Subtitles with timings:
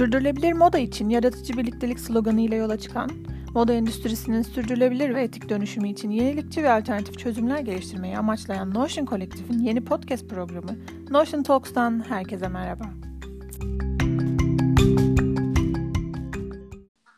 [0.00, 3.10] Sürdürülebilir moda için yaratıcı birliktelik sloganı ile yola çıkan,
[3.54, 9.58] moda endüstrisinin sürdürülebilir ve etik dönüşümü için yenilikçi ve alternatif çözümler geliştirmeyi amaçlayan Notion Kolektif'in
[9.58, 10.70] yeni podcast programı
[11.10, 12.84] Notion Talks'tan herkese merhaba.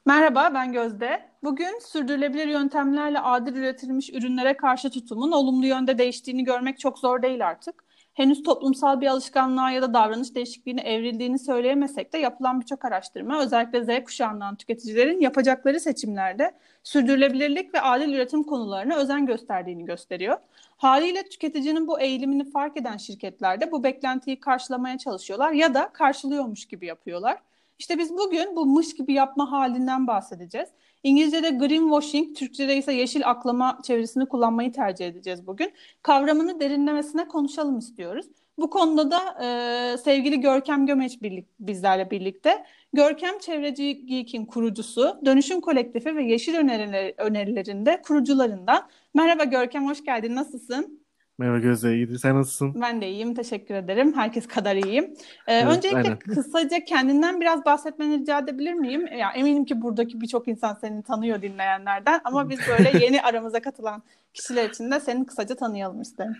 [0.06, 1.20] Merhaba ben Gözde.
[1.44, 7.48] Bugün sürdürülebilir yöntemlerle adil üretilmiş ürünlere karşı tutumun olumlu yönde değiştiğini görmek çok zor değil
[7.48, 7.84] artık
[8.14, 13.84] henüz toplumsal bir alışkanlığa ya da davranış değişikliğine evrildiğini söyleyemesek de yapılan birçok araştırma özellikle
[13.84, 20.36] Z kuşağından tüketicilerin yapacakları seçimlerde sürdürülebilirlik ve adil üretim konularına özen gösterdiğini gösteriyor.
[20.76, 26.66] Haliyle tüketicinin bu eğilimini fark eden şirketler de bu beklentiyi karşılamaya çalışıyorlar ya da karşılıyormuş
[26.66, 27.38] gibi yapıyorlar.
[27.78, 30.68] İşte biz bugün bu mış gibi yapma halinden bahsedeceğiz.
[31.02, 35.72] İngilizce'de greenwashing, Türkçe'de ise yeşil aklama çevirisini kullanmayı tercih edeceğiz bugün.
[36.02, 38.26] Kavramını derinlemesine konuşalım istiyoruz.
[38.58, 42.64] Bu konuda da e, sevgili Görkem Gömeç birlik, bizlerle birlikte.
[42.92, 48.88] Görkem Çevreci Geek'in kurucusu, Dönüşüm Kolektifi ve Yeşil Öneriler, Önerilerinde kurucularından.
[49.14, 50.34] Merhaba Görkem, hoş geldin.
[50.34, 51.01] Nasılsın?
[51.38, 52.18] Merhaba Gözde, iyidir.
[52.18, 52.80] Sen nasılsın?
[52.82, 54.12] Ben de iyiyim, teşekkür ederim.
[54.16, 55.04] Herkes kadar iyiyim.
[55.46, 56.18] Ee, evet, öncelikle aynen.
[56.18, 59.06] kısaca kendinden biraz bahsetmeni rica edebilir miyim?
[59.06, 64.02] Ya, eminim ki buradaki birçok insan seni tanıyor dinleyenlerden ama biz böyle yeni aramıza katılan
[64.34, 66.36] kişiler için de seni kısaca tanıyalım isterim.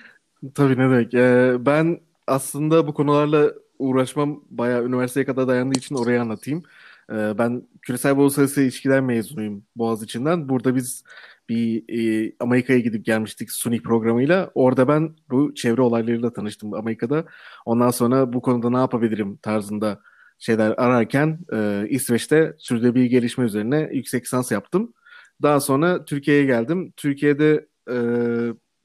[0.54, 1.14] Tabii ne demek.
[1.14, 6.62] Ee, ben aslında bu konularla uğraşmam bayağı üniversiteye kadar dayandığı için oraya anlatayım.
[7.10, 10.48] Ee, ben küresel uluslararası ilişkiler mezunuyum Boğaziçi'nden.
[10.48, 11.04] Burada biz
[11.48, 14.50] bir e, Amerika'ya gidip gelmiştik Suni programıyla.
[14.54, 17.24] Orada ben bu çevre olaylarıyla tanıştım Amerika'da.
[17.66, 20.00] Ondan sonra bu konuda ne yapabilirim tarzında
[20.38, 24.94] şeyler ararken e, İsveç'te sürdürülebilir gelişme üzerine yüksek lisans yaptım.
[25.42, 26.92] Daha sonra Türkiye'ye geldim.
[26.96, 27.96] Türkiye'de e,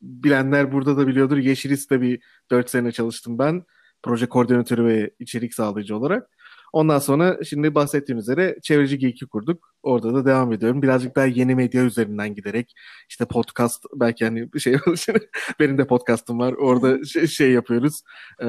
[0.01, 1.37] bilenler burada da biliyordur.
[1.37, 2.19] Yeşilis'te bir
[2.51, 3.63] 4 sene çalıştım ben.
[4.03, 6.29] Proje koordinatörü ve içerik sağlayıcı olarak.
[6.73, 9.73] Ondan sonra şimdi bahsettiğim üzere Çevreci Geek'i kurduk.
[9.83, 10.81] Orada da devam ediyorum.
[10.81, 12.73] Birazcık daha yeni medya üzerinden giderek
[13.09, 14.77] işte podcast belki hani bir şey
[15.59, 16.53] benim de podcast'ım var.
[16.53, 18.01] Orada şey, şey yapıyoruz.
[18.39, 18.47] Ee,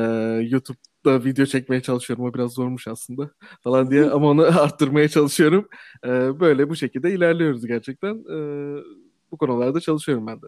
[0.50, 2.24] YouTube'da video çekmeye çalışıyorum.
[2.24, 3.30] O biraz zormuş aslında
[3.64, 5.68] falan diye ama onu arttırmaya çalışıyorum.
[6.04, 8.14] Ee, böyle bu şekilde ilerliyoruz gerçekten.
[8.14, 8.82] Ee,
[9.30, 10.46] bu konularda çalışıyorum ben de.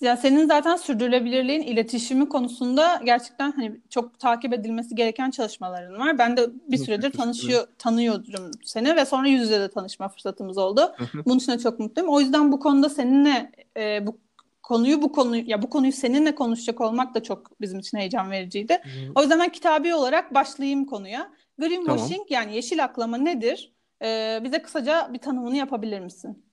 [0.00, 6.18] Ya senin zaten sürdürülebilirliğin iletişimi konusunda gerçekten hani çok takip edilmesi gereken çalışmaların var.
[6.18, 10.94] Ben de bir süredir tanışıyor tanıyorum seni ve sonra yüz yüze de tanışma fırsatımız oldu.
[11.26, 12.10] Bunun için de çok mutluyum.
[12.10, 14.20] O yüzden bu konuda seninle e, bu
[14.62, 18.82] konuyu bu konuyu ya bu konuyu seninle konuşacak olmak da çok bizim için heyecan vericiydi.
[19.14, 21.32] O yüzden ben kitabi olarak başlayayım konuya.
[21.58, 22.26] Greenwashing tamam.
[22.30, 23.72] yani yeşil aklama nedir?
[24.02, 26.45] Ee, bize kısaca bir tanımını yapabilir misin?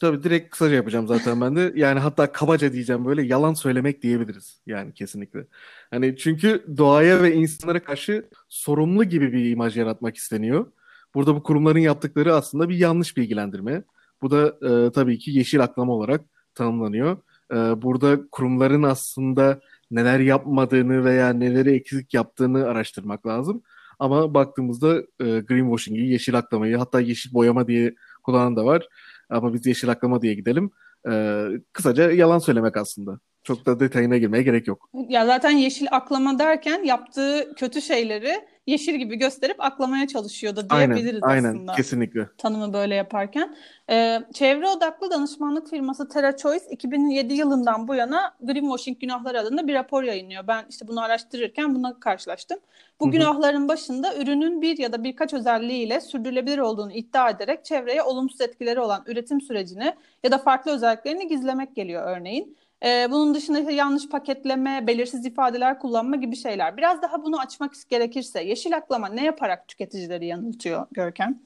[0.00, 1.72] Tabii direkt kısaca yapacağım zaten ben de.
[1.76, 4.60] Yani hatta kabaca diyeceğim böyle yalan söylemek diyebiliriz.
[4.66, 5.46] Yani kesinlikle.
[5.90, 10.66] Hani çünkü doğaya ve insanlara karşı sorumlu gibi bir imaj yaratmak isteniyor.
[11.14, 13.84] Burada bu kurumların yaptıkları aslında bir yanlış bilgilendirme.
[14.22, 16.20] Bu da e, tabii ki yeşil aklama olarak
[16.54, 17.16] tanımlanıyor.
[17.52, 19.60] E, burada kurumların aslında
[19.90, 23.62] neler yapmadığını veya neleri eksik yaptığını araştırmak lazım.
[23.98, 28.88] Ama baktığımızda e, greenwashing'i, yeşil aklamayı hatta yeşil boyama diye kullanan da var.
[29.28, 30.70] Ama biz yeşil aklama diye gidelim.
[31.10, 33.20] Ee, kısaca yalan söylemek aslında.
[33.48, 34.90] Çok da detayına girmeye gerek yok.
[35.08, 38.34] Ya zaten yeşil aklama derken yaptığı kötü şeyleri
[38.66, 41.72] yeşil gibi gösterip aklamaya çalışıyordu diyebiliriz aynen, aslında.
[41.72, 42.28] Aynen, kesinlikle.
[42.38, 43.56] Tanımı böyle yaparken.
[43.90, 49.74] Ee, çevre odaklı danışmanlık firması Terra Choice 2007 yılından bu yana Greenwashing Günahları adında bir
[49.74, 50.46] rapor yayınlıyor.
[50.46, 52.58] Ben işte bunu araştırırken buna karşılaştım.
[53.00, 53.12] Bu Hı-hı.
[53.12, 58.80] günahların başında ürünün bir ya da birkaç özelliğiyle sürdürülebilir olduğunu iddia ederek çevreye olumsuz etkileri
[58.80, 59.94] olan üretim sürecini
[60.24, 62.56] ya da farklı özelliklerini gizlemek geliyor örneğin.
[62.84, 66.76] Ee, bunun dışında yanlış paketleme, belirsiz ifadeler kullanma gibi şeyler.
[66.76, 71.40] Biraz daha bunu açmak gerekirse yeşil aklama ne yaparak tüketicileri yanıltıyor Görkem?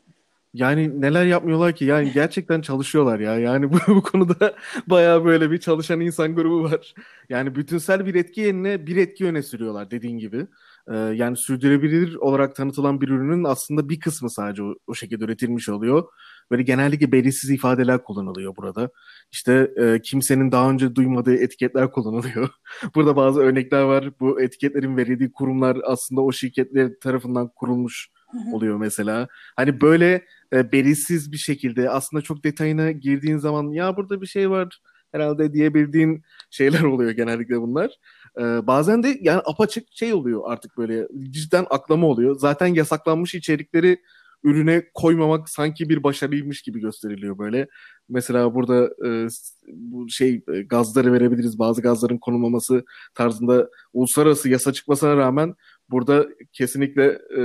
[0.54, 1.84] Yani neler yapmıyorlar ki?
[1.84, 3.38] Yani gerçekten çalışıyorlar ya.
[3.38, 4.54] Yani bu, bu konuda
[4.86, 6.94] bayağı böyle bir çalışan insan grubu var.
[7.28, 10.46] Yani bütünsel bir etki yerine bir etki öne sürüyorlar dediğin gibi.
[10.88, 15.68] Ee, yani sürdürülebilir olarak tanıtılan bir ürünün aslında bir kısmı sadece o, o şekilde üretilmiş
[15.68, 16.04] oluyor.
[16.52, 18.90] Böyle genellikle belirsiz ifadeler kullanılıyor burada.
[19.32, 22.48] İşte e, kimsenin daha önce duymadığı etiketler kullanılıyor.
[22.94, 24.10] burada bazı örnekler var.
[24.20, 28.10] Bu etiketlerin verildiği kurumlar aslında o şirketler tarafından kurulmuş
[28.52, 29.28] oluyor mesela.
[29.56, 34.50] Hani böyle e, belirsiz bir şekilde aslında çok detayına girdiğin zaman ya burada bir şey
[34.50, 34.80] var
[35.12, 37.90] herhalde diyebildiğin şeyler oluyor genellikle bunlar.
[38.38, 42.38] Ee, bazen de yani apaçık şey oluyor artık böyle cidden aklama oluyor.
[42.38, 43.98] Zaten yasaklanmış içerikleri
[44.44, 47.68] ürüne koymamak sanki bir başarıymış gibi gösteriliyor böyle.
[48.08, 49.28] Mesela burada e,
[49.68, 51.58] bu şey e, gazları verebiliriz.
[51.58, 52.84] Bazı gazların konulmaması
[53.14, 55.54] tarzında uluslararası yasa çıkmasına rağmen
[55.90, 57.04] burada kesinlikle
[57.36, 57.42] e,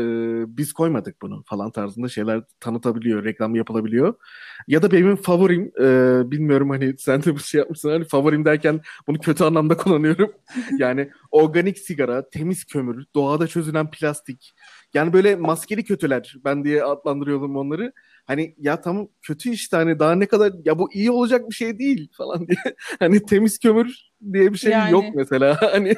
[0.58, 4.14] biz koymadık bunu falan tarzında şeyler tanıtabiliyor, reklam yapılabiliyor.
[4.68, 8.82] Ya da benim favorim, e, bilmiyorum hani sen de bu şey yapmışsın hani favorim derken
[9.08, 10.32] bunu kötü anlamda kullanıyorum.
[10.78, 14.54] yani organik sigara, temiz kömür, doğada çözülen plastik.
[14.94, 17.94] Yani böyle maskeli kötüler ben diye adlandırıyordum onları.
[18.26, 21.80] Hani ya tamam kötü işte hani daha ne kadar ya bu iyi olacak bir şey
[21.80, 22.76] değil falan diye.
[23.00, 24.92] Hani temiz kömür diye bir şey yani.
[24.92, 25.58] yok mesela.
[25.72, 25.96] Hani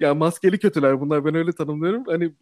[0.00, 2.04] ya maskeli kötüler bunlar ben öyle tanımlıyorum.
[2.06, 2.32] Hani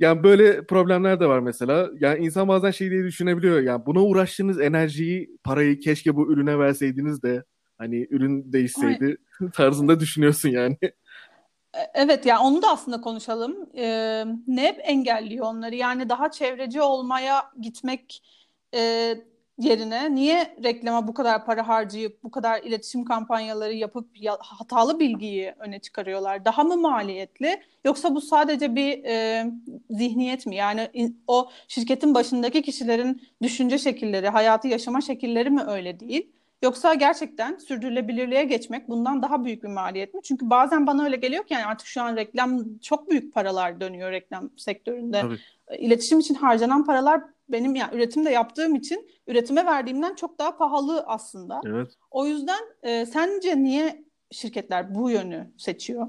[0.00, 1.90] yani böyle problemler de var mesela.
[2.00, 3.60] Yani insan bazen şey diye düşünebiliyor.
[3.60, 7.44] Yani buna uğraştığınız enerjiyi, parayı keşke bu ürüne verseydiniz de
[7.78, 9.50] hani ürün değişseydi Ay.
[9.54, 10.78] tarzında düşünüyorsun yani.
[11.74, 13.70] E, evet yani onu da aslında konuşalım.
[13.76, 15.74] Ee, ne engelliyor onları?
[15.74, 18.22] Yani daha çevreci olmaya gitmek
[18.74, 19.14] e,
[19.58, 25.54] yerine niye reklama bu kadar para harcayıp bu kadar iletişim kampanyaları yapıp ya, hatalı bilgiyi
[25.58, 26.44] öne çıkarıyorlar?
[26.44, 29.46] Daha mı maliyetli yoksa bu sadece bir e,
[29.90, 30.56] zihniyet mi?
[30.56, 36.32] Yani o şirketin başındaki kişilerin düşünce şekilleri, hayatı yaşama şekilleri mi öyle değil?
[36.62, 40.20] Yoksa gerçekten sürdürülebilirliğe geçmek bundan daha büyük bir maliyet mi?
[40.24, 44.12] Çünkü bazen bana öyle geliyor ki yani artık şu an reklam çok büyük paralar dönüyor
[44.12, 45.20] reklam sektöründe.
[45.20, 45.38] Tabii.
[45.78, 51.60] İletişim için harcanan paralar benim yani üretimde yaptığım için üretime verdiğimden çok daha pahalı aslında.
[51.66, 51.90] Evet.
[52.10, 56.06] O yüzden e, sence niye şirketler bu yönü seçiyor?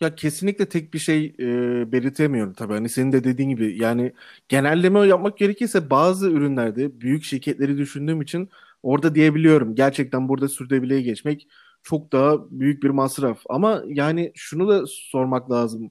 [0.00, 1.46] Ya kesinlikle tek bir şey e,
[1.92, 2.72] belirtemiyorum tabii.
[2.72, 4.12] Hani senin de dediğin gibi yani
[4.48, 8.48] genelleme yapmak gerekirse bazı ürünlerde büyük şirketleri düşündüğüm için
[8.86, 9.74] orada diyebiliyorum.
[9.74, 11.48] Gerçekten burada sürdürülebilirliğe geçmek
[11.82, 13.42] çok daha büyük bir masraf.
[13.48, 15.90] Ama yani şunu da sormak lazım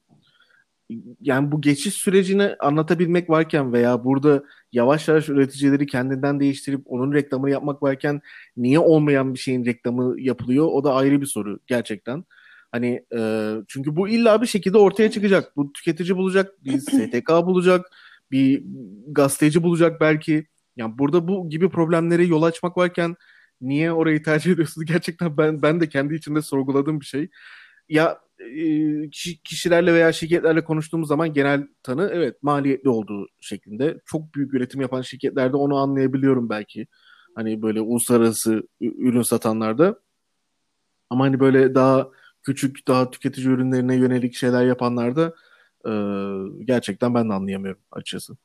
[1.20, 7.50] yani bu geçiş sürecini anlatabilmek varken veya burada yavaş yavaş üreticileri kendinden değiştirip onun reklamını
[7.50, 8.20] yapmak varken
[8.56, 10.66] niye olmayan bir şeyin reklamı yapılıyor?
[10.66, 12.24] O da ayrı bir soru gerçekten.
[12.72, 15.56] Hani e, çünkü bu illa bir şekilde ortaya çıkacak.
[15.56, 17.86] Bu tüketici bulacak, bir STK bulacak,
[18.30, 18.62] bir
[19.06, 20.46] gazeteci bulacak belki.
[20.76, 23.16] Yani burada bu gibi problemlere yol açmak varken
[23.60, 24.86] niye orayı tercih ediyorsunuz?
[24.88, 27.30] Gerçekten ben ben de kendi içinde sorguladığım bir şey.
[27.88, 29.10] Ya e,
[29.44, 34.00] kişilerle veya şirketlerle konuştuğumuz zaman genel tanı evet maliyetli olduğu şeklinde.
[34.06, 36.86] Çok büyük üretim yapan şirketlerde onu anlayabiliyorum belki.
[37.34, 40.00] Hani böyle uluslararası ürün satanlarda.
[41.10, 42.08] Ama hani böyle daha
[42.42, 45.34] küçük, daha tüketici ürünlerine yönelik şeyler yapanlarda
[45.88, 45.90] e,
[46.64, 48.36] gerçekten ben de anlayamıyorum açıkçası.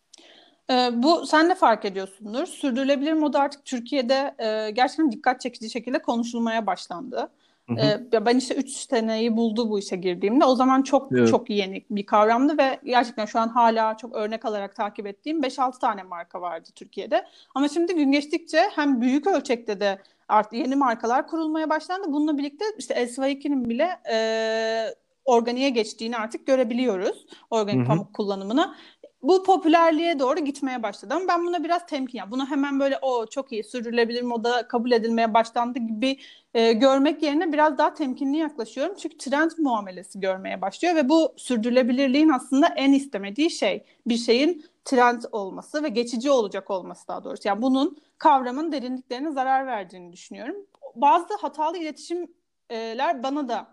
[0.69, 2.45] E, bu sen de fark ediyorsundur.
[2.45, 7.29] Sürdürülebilir moda artık Türkiye'de e, gerçekten dikkat çekici şekilde konuşulmaya başlandı.
[7.77, 10.45] Ee, ben işte 3 seneyi buldu bu işe girdiğimde.
[10.45, 11.29] O zaman çok evet.
[11.29, 15.79] çok yeni bir kavramdı ve gerçekten şu an hala çok örnek alarak takip ettiğim 5-6
[15.79, 17.25] tane marka vardı Türkiye'de.
[17.55, 22.07] Ama şimdi gün geçtikçe hem büyük ölçekte de artık yeni markalar kurulmaya başlandı.
[22.13, 27.25] Bununla birlikte işte SY2'nin bile e, organiğe geçtiğini artık görebiliyoruz.
[27.49, 27.87] Organik Hı-hı.
[27.87, 28.75] pamuk kullanımına
[29.23, 31.13] bu popülerliğe doğru gitmeye başladı.
[31.13, 34.91] Ama ben buna biraz temkin yani buna hemen böyle o çok iyi sürdürülebilir moda kabul
[34.91, 36.18] edilmeye başlandı gibi
[36.53, 38.95] e, görmek yerine biraz daha temkinli yaklaşıyorum.
[38.95, 43.83] Çünkü trend muamelesi görmeye başlıyor ve bu sürdürülebilirliğin aslında en istemediği şey.
[44.07, 47.47] Bir şeyin trend olması ve geçici olacak olması daha doğrusu.
[47.47, 50.56] Yani bunun kavramın derinliklerine zarar verdiğini düşünüyorum.
[50.95, 53.68] Bazı hatalı iletişimler bana da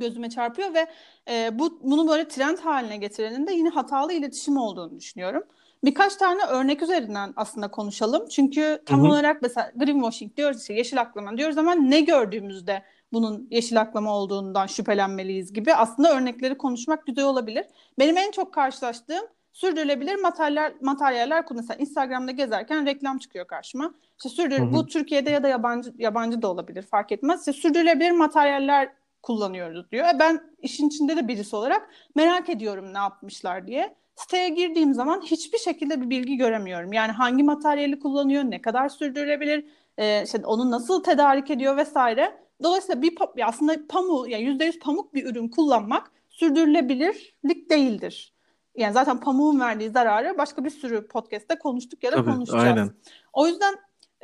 [0.00, 0.86] gözüme çarpıyor ve
[1.30, 5.42] e, bu bunu böyle trend haline getirenin de yine hatalı iletişim olduğunu düşünüyorum.
[5.84, 8.28] Birkaç tane örnek üzerinden aslında konuşalım.
[8.28, 9.08] Çünkü tam Hı-hı.
[9.08, 12.82] olarak mesela greenwashing diyoruz işte yeşil aklama diyoruz ama ne gördüğümüzde
[13.12, 17.66] bunun yeşil aklama olduğundan şüphelenmeliyiz gibi aslında örnekleri konuşmak güzel olabilir.
[17.98, 23.94] Benim en çok karşılaştığım sürdürülebilir materyaller materyaller mesela Instagram'da gezerken reklam çıkıyor karşıma.
[24.16, 27.40] İşte sürdür bu Türkiye'de ya da yabancı yabancı da olabilir fark etmez.
[27.40, 28.92] İşte sürdürülebilir materyaller
[29.26, 30.06] kullanıyoruz diyor.
[30.14, 33.96] E, ben işin içinde de birisi olarak merak ediyorum ne yapmışlar diye.
[34.14, 36.92] Siteye girdiğim zaman hiçbir şekilde bir bilgi göremiyorum.
[36.92, 39.64] Yani hangi materyali kullanıyor, ne kadar sürdürülebilir,
[39.98, 42.38] e, işte onu nasıl tedarik ediyor vesaire.
[42.62, 48.34] Dolayısıyla bir aslında pamuk, yani %100 pamuk bir ürün kullanmak sürdürülebilirlik değildir.
[48.76, 52.64] Yani zaten pamuğun verdiği zararı başka bir sürü podcast'te konuştuk ya da Tabii, konuşacağız.
[52.64, 52.90] Aynen.
[53.32, 53.74] O yüzden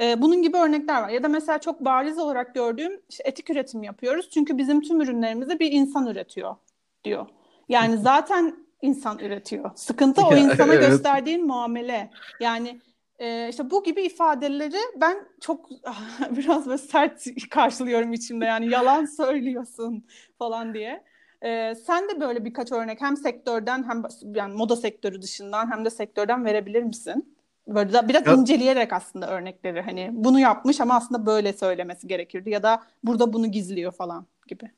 [0.01, 1.09] e, bunun gibi örnekler var.
[1.09, 4.31] Ya da mesela çok bariz olarak gördüğüm işte etik üretim yapıyoruz.
[4.31, 6.57] Çünkü bizim tüm ürünlerimizi bir insan üretiyor
[7.05, 7.27] diyor.
[7.69, 9.71] Yani zaten insan üretiyor.
[9.75, 10.89] Sıkıntı o insana evet.
[10.89, 12.11] gösterdiğin muamele.
[12.41, 12.81] Yani
[13.19, 15.71] e, işte bu gibi ifadeleri ben çok
[16.37, 18.45] biraz böyle sert karşılıyorum içimde.
[18.45, 20.05] Yani yalan söylüyorsun
[20.39, 21.05] falan diye.
[21.45, 24.03] Ee, sen de böyle birkaç örnek hem sektörden hem
[24.35, 27.37] yani moda sektörü dışından hem de sektörden verebilir misin?
[27.69, 32.51] Böyle da biraz ya, inceleyerek aslında örnekleri hani bunu yapmış ama aslında böyle söylemesi gerekirdi
[32.51, 34.71] ya da burada bunu gizliyor falan gibi.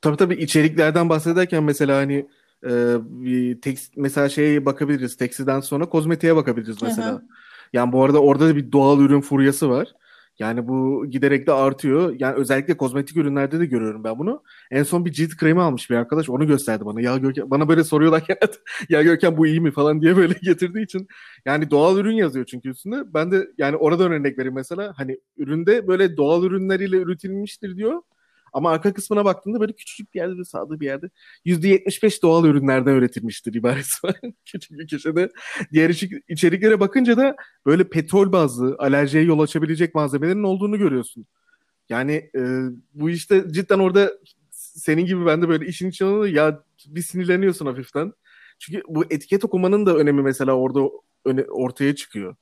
[0.00, 2.26] Tabii tabii içeriklerden bahsederken mesela hani
[2.64, 5.16] e, bir tekst, mesela şeye bakabiliriz.
[5.16, 7.10] Tekstilden sonra kozmetiğe bakabiliriz mesela.
[7.10, 7.22] Hı hı.
[7.72, 9.88] Yani bu arada orada da bir doğal ürün furyası var.
[10.38, 12.14] Yani bu giderek de artıyor.
[12.18, 14.42] Yani özellikle kozmetik ürünlerde de görüyorum ben bunu.
[14.70, 16.28] En son bir cilt kremi almış bir arkadaş.
[16.28, 17.00] Onu gösterdi bana.
[17.00, 18.24] Ya Görkem bana böyle soruyorlar
[18.88, 21.08] ya Görkem bu iyi mi falan diye böyle getirdiği için.
[21.44, 23.14] Yani doğal ürün yazıyor çünkü üstünde.
[23.14, 24.92] Ben de yani oradan örnek vereyim mesela.
[24.96, 28.02] Hani üründe böyle doğal ürünleriyle üretilmiştir diyor.
[28.54, 31.10] Ama arka kısmına baktığında böyle küçücük bir yerde de sağda bir yerde
[31.44, 34.16] %75 doğal ürünlerden üretilmiştir ibaresi var.
[34.44, 35.30] Küçük bir köşede.
[35.72, 35.90] Diğer
[36.28, 41.26] içeriklere bakınca da böyle petrol bazlı alerjiye yol açabilecek malzemelerin olduğunu görüyorsun.
[41.88, 42.40] Yani e,
[42.94, 44.12] bu işte cidden orada
[44.50, 48.12] senin gibi ben de böyle işin içine ya bir sinirleniyorsun hafiften.
[48.58, 50.80] Çünkü bu etiket okumanın da önemi mesela orada
[51.24, 52.36] öne, ortaya çıkıyor.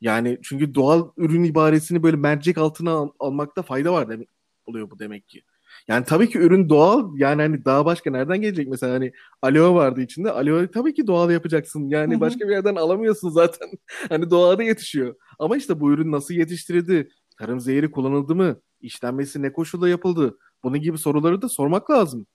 [0.00, 4.28] Yani çünkü doğal ürün ibaresini böyle mercek altına al- almakta fayda var demek
[4.66, 5.42] oluyor bu demek ki.
[5.88, 7.16] Yani tabii ki ürün doğal.
[7.16, 9.12] Yani hani daha başka nereden gelecek mesela hani
[9.42, 10.30] aloe vardı içinde.
[10.30, 11.88] Aloe tabii ki doğal yapacaksın.
[11.88, 13.68] Yani başka bir yerden alamıyorsun zaten.
[14.08, 15.14] hani doğada yetişiyor.
[15.38, 17.08] Ama işte bu ürün nasıl yetiştirildi?
[17.38, 18.60] Tarım zehri kullanıldı mı?
[18.80, 20.38] İşlenmesi ne koşulda yapıldı?
[20.64, 22.26] Bunun gibi soruları da sormak lazım.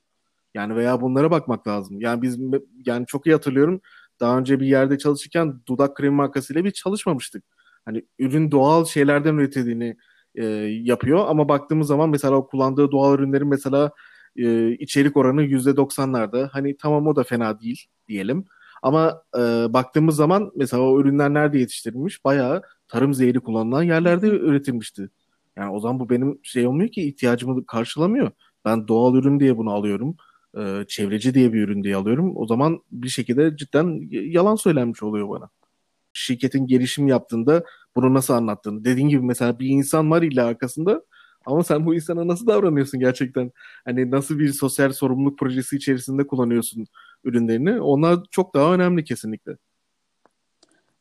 [0.54, 2.02] Yani veya bunlara bakmak lazım.
[2.02, 2.40] Yani biz
[2.86, 3.82] yani çok iyi hatırlıyorum.
[4.20, 7.44] Daha önce bir yerde çalışırken dudak kremi markasıyla bir çalışmamıştık.
[7.86, 9.98] Hani ürün doğal şeylerden üretildiğini
[10.36, 10.46] e,
[10.84, 11.26] yapıyor.
[11.28, 13.92] Ama baktığımız zaman mesela o kullandığı doğal ürünlerin mesela
[14.36, 16.50] e, içerik oranı %90'larda.
[16.52, 18.46] Hani tamam o da fena değil diyelim.
[18.84, 19.40] Ama e,
[19.74, 22.26] baktığımız zaman mesela o ürünler nerede yetiştirilmiş?
[22.26, 25.10] Bayağı tarım zehri kullanılan yerlerde üretilmişti.
[25.58, 28.32] Yani o zaman bu benim şey olmuyor ki ihtiyacımı karşılamıyor.
[28.66, 30.16] Ben doğal ürün diye bunu alıyorum.
[30.58, 32.34] E, çevreci diye bir ürün diye alıyorum.
[32.36, 35.50] O zaman bir şekilde cidden yalan söylenmiş oluyor bana.
[36.20, 37.64] Şirketin gelişim yaptığında
[37.96, 38.86] bunu nasıl anlattığını.
[38.86, 41.04] Dediğin gibi mesela bir insan var illa arkasında
[41.46, 43.52] ama sen bu insana nasıl davranıyorsun gerçekten?
[43.86, 46.86] Hani nasıl bir sosyal sorumluluk projesi içerisinde kullanıyorsun
[47.24, 47.82] ürünlerini?
[47.82, 49.58] Onlar çok daha önemli kesinlikle.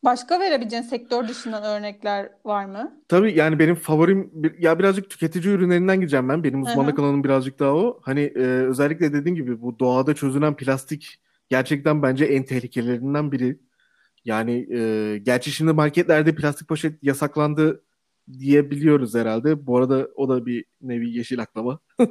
[0.04, 3.00] Başka verebileceğin sektör dışından örnekler var mı?
[3.08, 6.44] Tabii yani benim favorim ya birazcık tüketici ürünlerinden gideceğim ben.
[6.44, 8.00] Benim uzmanlık alanım birazcık daha o.
[8.02, 13.58] Hani e, özellikle dediğim gibi bu doğada çözünen plastik gerçekten bence en tehlikelerinden biri.
[14.28, 17.82] Yani e, gerçi şimdi marketlerde plastik poşet yasaklandı
[18.38, 19.66] diyebiliyoruz herhalde.
[19.66, 21.78] Bu arada o da bir nevi yeşil aklama.
[21.99, 22.11] yani,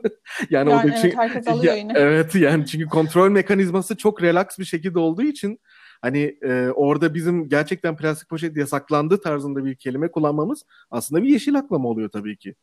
[0.50, 1.94] yani o da evet, çünkü, herkes alıyor ya, yine.
[1.96, 5.60] Evet yani çünkü kontrol mekanizması çok relax bir şekilde olduğu için
[6.02, 11.58] hani e, orada bizim gerçekten plastik poşet yasaklandı tarzında bir kelime kullanmamız aslında bir yeşil
[11.58, 12.56] aklama oluyor tabii ki.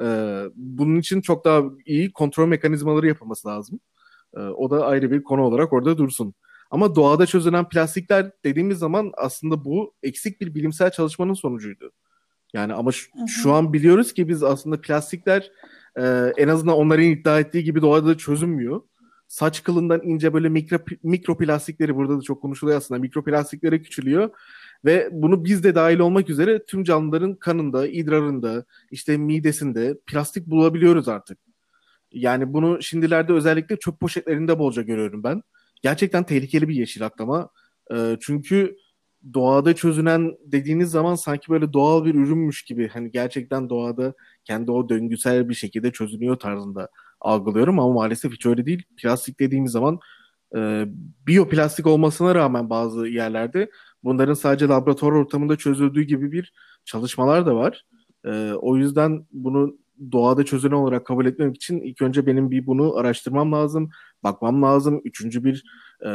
[0.00, 0.06] E,
[0.54, 3.80] bunun için çok daha iyi kontrol mekanizmaları yapılması lazım.
[4.36, 6.34] E, o da ayrı bir konu olarak orada dursun.
[6.72, 11.92] Ama doğada çözülen plastikler dediğimiz zaman aslında bu eksik bir bilimsel çalışmanın sonucuydu.
[12.52, 15.50] Yani ama şu, şu an biliyoruz ki biz aslında plastikler
[15.96, 18.82] e, en azından onların iddia ettiği gibi doğada çözünmüyor.
[19.28, 23.00] Saç kılından ince böyle mikro, mikroplastikleri burada da çok konuşuluyor aslında.
[23.00, 24.30] Mikroplastiklere küçülüyor
[24.84, 31.08] ve bunu biz de dahil olmak üzere tüm canlıların kanında, idrarında, işte midesinde plastik bulabiliyoruz
[31.08, 31.38] artık.
[32.12, 35.42] Yani bunu şimdilerde özellikle çöp poşetlerinde bolca görüyorum ben
[35.82, 37.48] gerçekten tehlikeli bir yeşil aklama.
[37.94, 38.76] E, çünkü
[39.34, 44.88] doğada çözünen dediğiniz zaman sanki böyle doğal bir ürünmüş gibi hani gerçekten doğada kendi o
[44.88, 46.88] döngüsel bir şekilde çözünüyor tarzında
[47.20, 48.82] algılıyorum ama maalesef hiç öyle değil.
[48.96, 49.98] Plastik dediğimiz zaman
[50.56, 50.84] e,
[51.26, 53.70] biyoplastik olmasına rağmen bazı yerlerde
[54.04, 56.52] bunların sadece laboratuvar ortamında çözüldüğü gibi bir
[56.84, 57.84] çalışmalar da var.
[58.24, 59.76] E, o yüzden bunu
[60.12, 63.90] doğada çözülen olarak kabul etmek için ilk önce benim bir bunu araştırmam lazım,
[64.24, 65.00] bakmam lazım.
[65.04, 65.64] Üçüncü bir
[66.06, 66.10] e,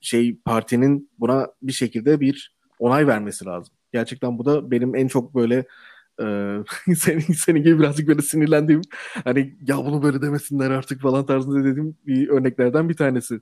[0.00, 3.74] şey partinin buna bir şekilde bir onay vermesi lazım.
[3.92, 5.66] Gerçekten bu da benim en çok böyle
[6.20, 6.56] e,
[6.96, 8.82] senin senin gibi birazcık böyle sinirlendiğim
[9.24, 13.40] hani ya bunu böyle demesinler artık falan tarzında dediğim bir örneklerden bir tanesi.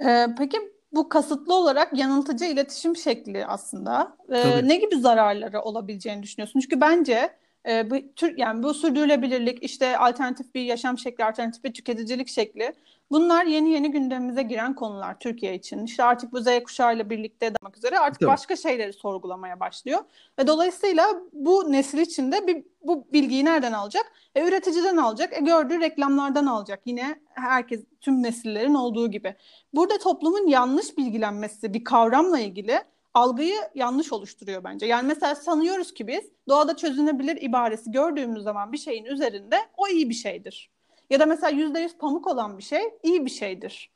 [0.00, 0.58] Ee, peki
[0.92, 4.16] bu kasıtlı olarak yanıltıcı iletişim şekli aslında.
[4.32, 6.60] Ee, ne gibi zararları olabileceğini düşünüyorsun?
[6.60, 7.30] Çünkü bence
[7.68, 12.72] e, bu tür yani bu sürdürülebilirlik işte alternatif bir yaşam şekli, alternatif bir tüketicilik şekli
[13.10, 15.84] bunlar yeni yeni gündemimize giren konular Türkiye için.
[15.84, 18.30] İşte artık bu Z kuşağıyla birlikte demek üzere artık Tabii.
[18.30, 20.00] başka şeyleri sorgulamaya başlıyor.
[20.38, 24.12] Ve dolayısıyla bu nesil için de bir, bu bilgiyi nereden alacak?
[24.34, 26.80] E, üreticiden alacak, e, gördüğü reklamlardan alacak.
[26.84, 29.34] Yine herkes, tüm nesillerin olduğu gibi.
[29.74, 32.80] Burada toplumun yanlış bilgilenmesi bir kavramla ilgili
[33.16, 34.86] algıyı yanlış oluşturuyor bence.
[34.86, 40.08] Yani mesela sanıyoruz ki biz doğada çözünebilir ibaresi gördüğümüz zaman bir şeyin üzerinde o iyi
[40.08, 40.70] bir şeydir.
[41.10, 43.90] Ya da mesela yüzde yüz pamuk olan bir şey iyi bir şeydir.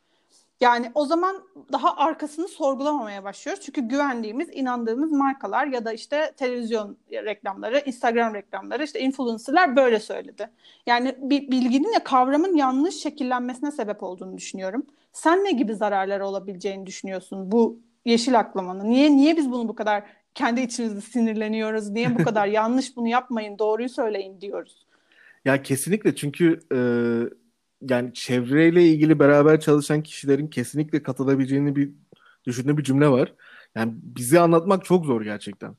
[0.61, 3.65] Yani o zaman daha arkasını sorgulamamaya başlıyoruz.
[3.65, 10.51] Çünkü güvendiğimiz, inandığımız markalar ya da işte televizyon reklamları, Instagram reklamları, işte influencerlar böyle söyledi.
[10.87, 14.87] Yani bir bilginin ya kavramın yanlış şekillenmesine sebep olduğunu düşünüyorum.
[15.13, 18.91] Sen ne gibi zararları olabileceğini düşünüyorsun bu yeşil aklamanın?
[18.91, 20.05] Niye niye biz bunu bu kadar
[20.35, 21.89] kendi içimizde sinirleniyoruz?
[21.91, 24.87] Niye bu kadar yanlış bunu yapmayın, doğruyu söyleyin diyoruz?
[25.45, 26.79] Ya kesinlikle çünkü e,
[27.91, 31.91] yani çevreyle ilgili beraber çalışan kişilerin kesinlikle katılabileceğini bir
[32.47, 33.35] düşündüğü bir cümle var.
[33.75, 35.77] Yani bizi anlatmak çok zor gerçekten.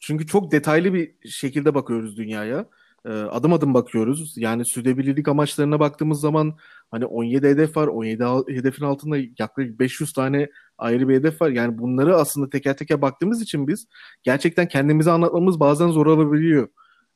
[0.00, 2.66] Çünkü çok detaylı bir şekilde bakıyoruz dünyaya.
[3.06, 4.34] Ee, adım adım bakıyoruz.
[4.36, 6.56] Yani sürdürülebilirlik amaçlarına baktığımız zaman
[6.90, 7.86] hani 17 hedef var.
[7.86, 11.50] 17 hedefin altında yaklaşık 500 tane ayrı bir hedef var.
[11.50, 13.86] Yani bunları aslında teker teker baktığımız için biz
[14.22, 16.68] gerçekten kendimizi anlatmamız bazen zor olabiliyor.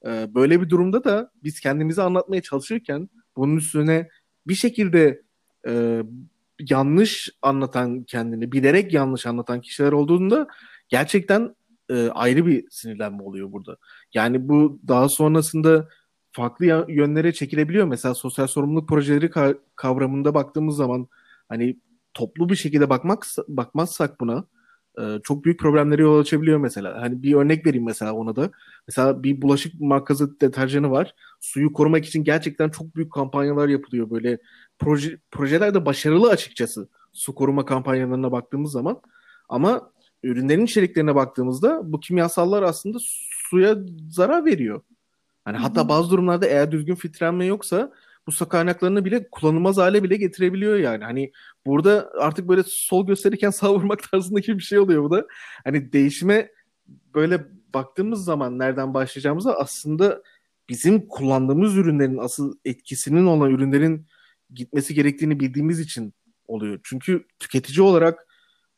[0.06, 4.08] Ee, böyle bir durumda da biz kendimizi anlatmaya çalışırken bunun üstüne
[4.46, 5.22] bir şekilde
[5.68, 6.02] e,
[6.70, 10.46] yanlış anlatan kendini, bilerek yanlış anlatan kişiler olduğunda
[10.88, 11.54] gerçekten
[11.90, 13.76] e, ayrı bir sinirlenme oluyor burada.
[14.14, 15.88] Yani bu daha sonrasında
[16.32, 17.86] farklı yönlere çekilebiliyor.
[17.86, 19.30] Mesela sosyal sorumluluk projeleri
[19.76, 21.08] kavramında baktığımız zaman
[21.48, 21.76] hani
[22.14, 24.44] toplu bir şekilde bakmak bakmazsak buna
[25.00, 27.02] e, çok büyük problemlere yol açabiliyor mesela.
[27.02, 28.50] Hani bir örnek vereyim mesela ona da.
[28.88, 31.14] Mesela bir bulaşık markası deterjanı var.
[31.40, 34.10] Suyu korumak için gerçekten çok büyük kampanyalar yapılıyor.
[34.10, 34.38] Böyle
[34.78, 39.00] proje, projeler de başarılı açıkçası su koruma kampanyalarına baktığımız zaman.
[39.48, 39.90] Ama
[40.26, 42.98] ürünlerin içeriklerine baktığımızda bu kimyasallar aslında
[43.50, 43.76] suya
[44.10, 44.82] zarar veriyor.
[45.44, 47.92] Hani hatta bazı durumlarda eğer düzgün filtrelenme yoksa
[48.26, 51.04] bu su kaynaklarını bile kullanılmaz hale bile getirebiliyor yani.
[51.04, 51.32] Hani
[51.66, 55.26] burada artık böyle sol gösterirken sağ vurmak tarzındaki bir şey oluyor bu da.
[55.64, 56.50] Hani değişime
[57.14, 60.22] böyle baktığımız zaman nereden başlayacağımıza aslında
[60.68, 64.06] bizim kullandığımız ürünlerin asıl etkisinin olan ürünlerin
[64.54, 66.14] gitmesi gerektiğini bildiğimiz için
[66.48, 66.80] oluyor.
[66.82, 68.25] Çünkü tüketici olarak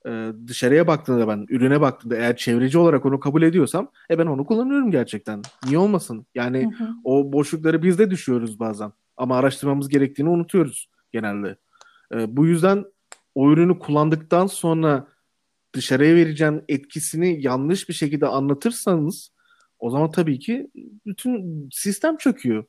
[0.09, 4.47] e, dışarıya baktığında ben ürüne baktığımda eğer çevreci olarak onu kabul ediyorsam e ben onu
[4.47, 5.43] kullanıyorum gerçekten.
[5.67, 6.27] Niye olmasın?
[6.35, 6.89] Yani hı hı.
[7.05, 8.93] o boşlukları biz de düşüyoruz bazen.
[9.17, 11.57] Ama araştırmamız gerektiğini unutuyoruz genelde.
[12.15, 12.85] E, bu yüzden
[13.35, 15.09] o ürünü kullandıktan sonra
[15.73, 19.33] dışarıya vereceğin etkisini yanlış bir şekilde anlatırsanız
[19.79, 20.71] o zaman tabii ki
[21.07, 22.65] bütün sistem çöküyor.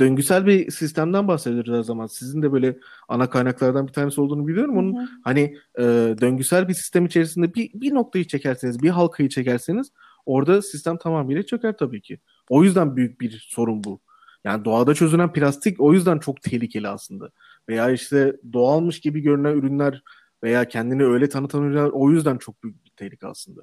[0.00, 2.06] Döngüsel bir sistemden bahsediyoruz her zaman.
[2.06, 2.78] Sizin de böyle
[3.08, 4.76] ana kaynaklardan bir tanesi olduğunu biliyorum.
[4.76, 5.06] Onun hı hı.
[5.24, 5.82] hani e,
[6.20, 9.92] döngüsel bir sistem içerisinde bir, bir noktayı çekerseniz, bir halkayı çekerseniz
[10.26, 12.18] orada sistem tamamıyla çöker tabii ki.
[12.50, 14.00] O yüzden büyük bir sorun bu.
[14.44, 17.30] Yani doğada çözülen plastik o yüzden çok tehlikeli aslında.
[17.68, 20.02] Veya işte doğalmış gibi görünen ürünler
[20.42, 23.60] veya kendini öyle tanıtan ürünler o yüzden çok büyük bir tehlike aslında.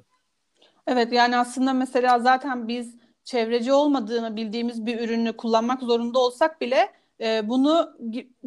[0.86, 6.92] Evet yani aslında mesela zaten biz çevreci olmadığını bildiğimiz bir ürünü kullanmak zorunda olsak bile
[7.20, 7.96] e, bunu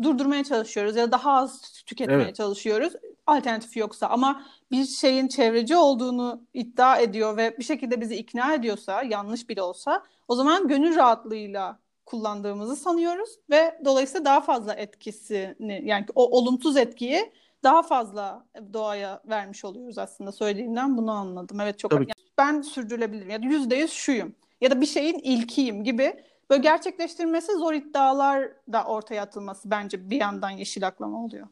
[0.01, 2.35] durdurmaya çalışıyoruz ya da daha az tüketmeye evet.
[2.35, 2.93] çalışıyoruz.
[3.27, 9.03] Alternatif yoksa ama bir şeyin çevreci olduğunu iddia ediyor ve bir şekilde bizi ikna ediyorsa
[9.03, 16.05] yanlış bile olsa o zaman gönül rahatlığıyla kullandığımızı sanıyoruz ve dolayısıyla daha fazla etkisini yani
[16.15, 17.31] o olumsuz etkiyi
[17.63, 21.59] daha fazla doğaya vermiş oluyoruz aslında söylediğinden bunu anladım.
[21.59, 22.07] Evet çok yani
[22.37, 27.51] ben sürdürülebilirim ya yani yüzde yüz şuyum ya da bir şeyin ilkiyim gibi böyle gerçekleştirmesi
[27.51, 31.47] zor iddialar da ortaya atılması bence bir yandan yeşil aklama oluyor.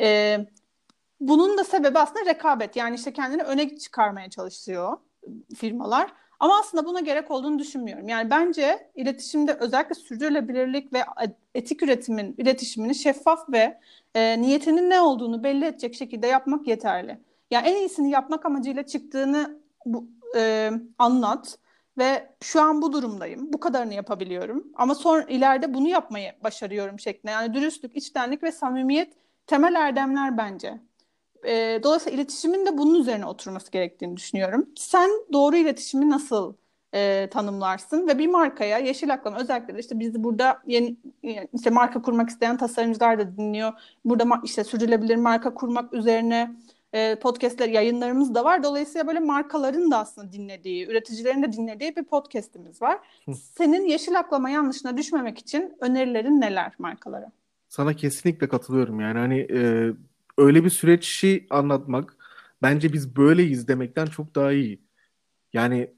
[0.00, 0.46] Ee,
[1.20, 4.96] bunun da sebebi aslında rekabet yani işte kendini öne çıkarmaya çalışıyor
[5.56, 8.08] firmalar ama aslında buna gerek olduğunu düşünmüyorum.
[8.08, 11.04] Yani bence iletişimde özellikle sürdürülebilirlik ve
[11.54, 13.80] etik üretimin iletişimini şeffaf ve
[14.14, 17.18] e, niyetinin ne olduğunu belli edecek şekilde yapmak yeterli.
[17.50, 21.58] Yani en iyisini yapmak amacıyla çıktığını bu, e, anlat
[21.98, 23.52] ve şu an bu durumdayım.
[23.52, 24.64] Bu kadarını yapabiliyorum.
[24.74, 27.32] Ama sonra ileride bunu yapmayı başarıyorum şeklinde.
[27.32, 29.12] Yani dürüstlük, içtenlik ve samimiyet
[29.46, 30.80] temel erdemler bence.
[31.46, 34.66] E, dolayısıyla iletişimin de bunun üzerine oturması gerektiğini düşünüyorum.
[34.76, 36.54] Sen doğru iletişimi nasıl
[36.94, 40.96] e, tanımlarsın ve bir markaya yeşil aklama özellikle de işte biz burada yeni
[41.52, 43.72] işte marka kurmak isteyen tasarımcılar da dinliyor.
[44.04, 46.54] Burada işte sürdürülebilir marka kurmak üzerine
[46.94, 48.62] e, podcastler yayınlarımız da var.
[48.62, 52.98] Dolayısıyla böyle markaların da aslında dinlediği, üreticilerin de dinlediği bir podcastimiz var.
[53.58, 57.32] Senin yeşil aklama yanlışına düşmemek için önerilerin neler markalara?
[57.68, 59.00] Sana kesinlikle katılıyorum.
[59.00, 59.92] Yani hani e,
[60.38, 62.16] öyle bir süreçi anlatmak
[62.62, 64.80] bence biz böyleyiz demekten çok daha iyi.
[65.52, 65.90] Yani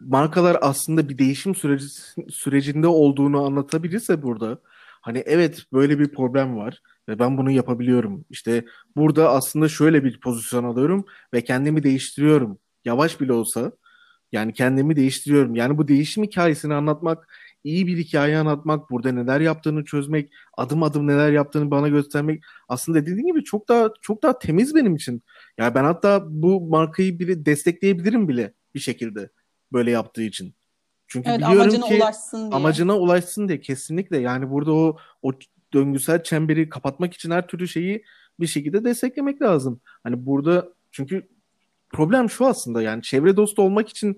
[0.00, 1.86] markalar aslında bir değişim süreci,
[2.28, 4.58] sürecinde olduğunu anlatabilirse burada
[5.00, 6.82] hani evet böyle bir problem var
[7.18, 8.24] ben bunu yapabiliyorum.
[8.30, 8.64] İşte
[8.96, 12.58] burada aslında şöyle bir pozisyon alıyorum ve kendimi değiştiriyorum.
[12.84, 13.72] Yavaş bile olsa
[14.32, 15.54] yani kendimi değiştiriyorum.
[15.54, 17.28] Yani bu değişim hikayesini anlatmak
[17.64, 23.06] iyi bir hikaye anlatmak, burada neler yaptığını çözmek, adım adım neler yaptığını bana göstermek aslında
[23.06, 25.22] dediğin gibi çok daha çok daha temiz benim için.
[25.58, 29.30] Yani ben hatta bu markayı bile destekleyebilirim bile bir şekilde
[29.72, 30.54] böyle yaptığı için.
[31.06, 32.50] Çünkü Evet biliyorum amacına ki ulaşsın diye.
[32.50, 35.32] amacına ulaşsın diye kesinlikle yani burada o o
[35.72, 38.04] döngüsel çemberi kapatmak için her türlü şeyi
[38.40, 39.80] bir şekilde desteklemek lazım.
[40.02, 41.28] Hani burada çünkü
[41.90, 44.16] problem şu aslında yani çevre dostu olmak için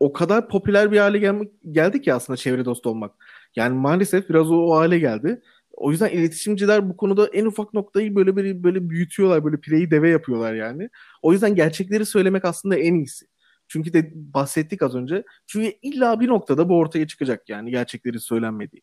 [0.00, 3.14] o kadar popüler bir hale gelmek, geldi ki aslında çevre dostu olmak.
[3.56, 5.42] Yani maalesef biraz o, o hale geldi.
[5.72, 9.44] O yüzden iletişimciler bu konuda en ufak noktayı böyle böyle böyle büyütüyorlar.
[9.44, 10.88] Böyle pireyi deve yapıyorlar yani.
[11.22, 13.26] O yüzden gerçekleri söylemek aslında en iyisi.
[13.68, 15.24] Çünkü de bahsettik az önce.
[15.46, 18.82] Çünkü illa bir noktada bu ortaya çıkacak yani gerçekleri söylenmediği.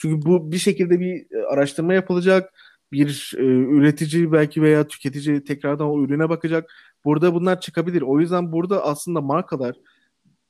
[0.00, 2.52] Çünkü bu bir şekilde bir e, araştırma yapılacak.
[2.92, 6.72] Bir e, üretici belki veya tüketici tekrardan o ürüne bakacak.
[7.04, 8.02] Burada bunlar çıkabilir.
[8.02, 9.76] O yüzden burada aslında markalar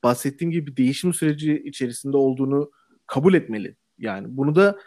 [0.02, 2.70] bahsettiğim gibi değişim süreci içerisinde olduğunu
[3.06, 3.76] kabul etmeli.
[3.98, 4.78] Yani bunu da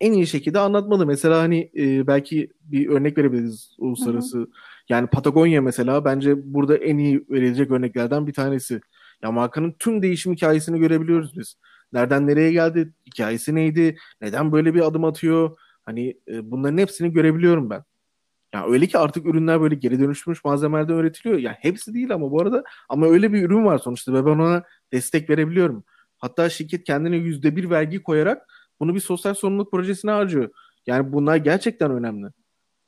[0.00, 1.06] en iyi şekilde anlatmalı.
[1.06, 4.38] Mesela hani e, belki bir örnek verebiliriz uluslararası.
[4.38, 4.46] Hı hı.
[4.88, 8.80] Yani Patagonya mesela bence burada en iyi verilecek örneklerden bir tanesi.
[9.22, 11.56] Ya markanın tüm değişim hikayesini görebiliyoruz biz.
[11.94, 15.56] Nereden nereye geldi, hikayesi neydi, neden böyle bir adım atıyor.
[15.82, 17.84] Hani e, bunların hepsini görebiliyorum ben.
[18.54, 21.38] Ya öyle ki artık ürünler böyle geri dönüştürmüş malzemelerden üretiliyor.
[21.38, 24.62] Yani hepsi değil ama bu arada ama öyle bir ürün var sonuçta ve ben ona
[24.92, 25.84] destek verebiliyorum.
[26.18, 28.48] Hatta şirket kendine yüzde bir vergi koyarak
[28.80, 30.50] bunu bir sosyal sorumluluk projesine harcıyor.
[30.86, 32.26] Yani bunlar gerçekten önemli.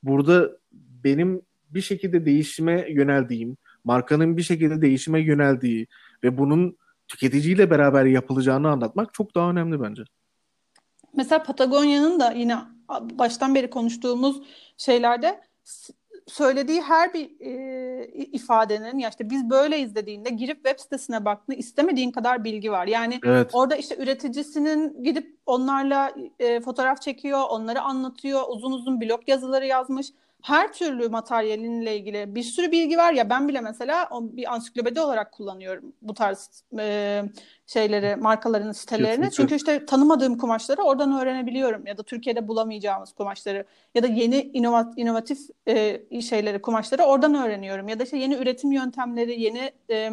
[0.03, 0.59] Burada
[1.05, 5.87] benim bir şekilde değişime yöneldiğim, markanın bir şekilde değişime yöneldiği
[6.25, 6.77] ve bunun
[7.09, 10.03] tüketiciyle beraber yapılacağını anlatmak çok daha önemli bence.
[11.17, 12.57] Mesela Patagonya'nın da yine
[13.01, 14.43] baştan beri konuştuğumuz
[14.77, 15.41] şeylerde
[16.27, 22.11] söylediği her bir e, ifadenin ya işte biz böyle izlediğinde girip web sitesine baktığında istemediğin
[22.11, 22.87] kadar bilgi var.
[22.87, 23.51] Yani evet.
[23.53, 30.07] orada işte üreticisinin gidip onlarla e, fotoğraf çekiyor, onları anlatıyor, uzun uzun blog yazıları yazmış
[30.47, 35.33] her türlü materyalinle ilgili bir sürü bilgi var ya ben bile mesela bir ansiklopedi olarak
[35.33, 37.23] kullanıyorum bu tarz e,
[37.67, 39.09] şeyleri markaların sitelerini.
[39.09, 39.31] Kesinlikle.
[39.31, 44.99] Çünkü işte tanımadığım kumaşları oradan öğrenebiliyorum ya da Türkiye'de bulamayacağımız kumaşları ya da yeni inovat,
[44.99, 50.11] inovatif e, şeyleri kumaşları oradan öğreniyorum ya da işte yeni üretim yöntemleri, yeni e,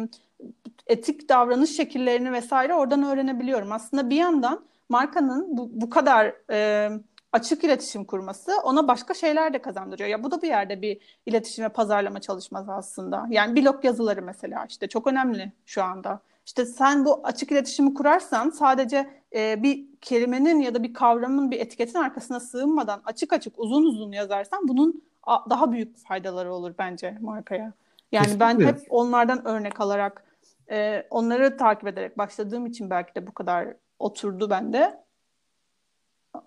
[0.86, 3.72] etik davranış şekillerini vesaire oradan öğrenebiliyorum.
[3.72, 6.90] Aslında bir yandan markanın bu, bu kadar e,
[7.34, 10.08] açık iletişim kurması ona başka şeyler de kazandırıyor.
[10.08, 13.26] Ya bu da bir yerde bir iletişim ve pazarlama çalışması aslında.
[13.30, 16.20] Yani blog yazıları mesela işte çok önemli şu anda.
[16.46, 21.60] İşte sen bu açık iletişimi kurarsan sadece e, bir kelimenin ya da bir kavramın bir
[21.60, 27.18] etiketin arkasına sığınmadan açık açık uzun uzun yazarsan bunun a, daha büyük faydaları olur bence
[27.20, 27.72] markaya.
[28.12, 28.64] Yani Kesinlikle.
[28.64, 30.24] ben hep onlardan örnek alarak
[30.70, 33.68] e, onları takip ederek başladığım için belki de bu kadar
[33.98, 35.04] oturdu bende.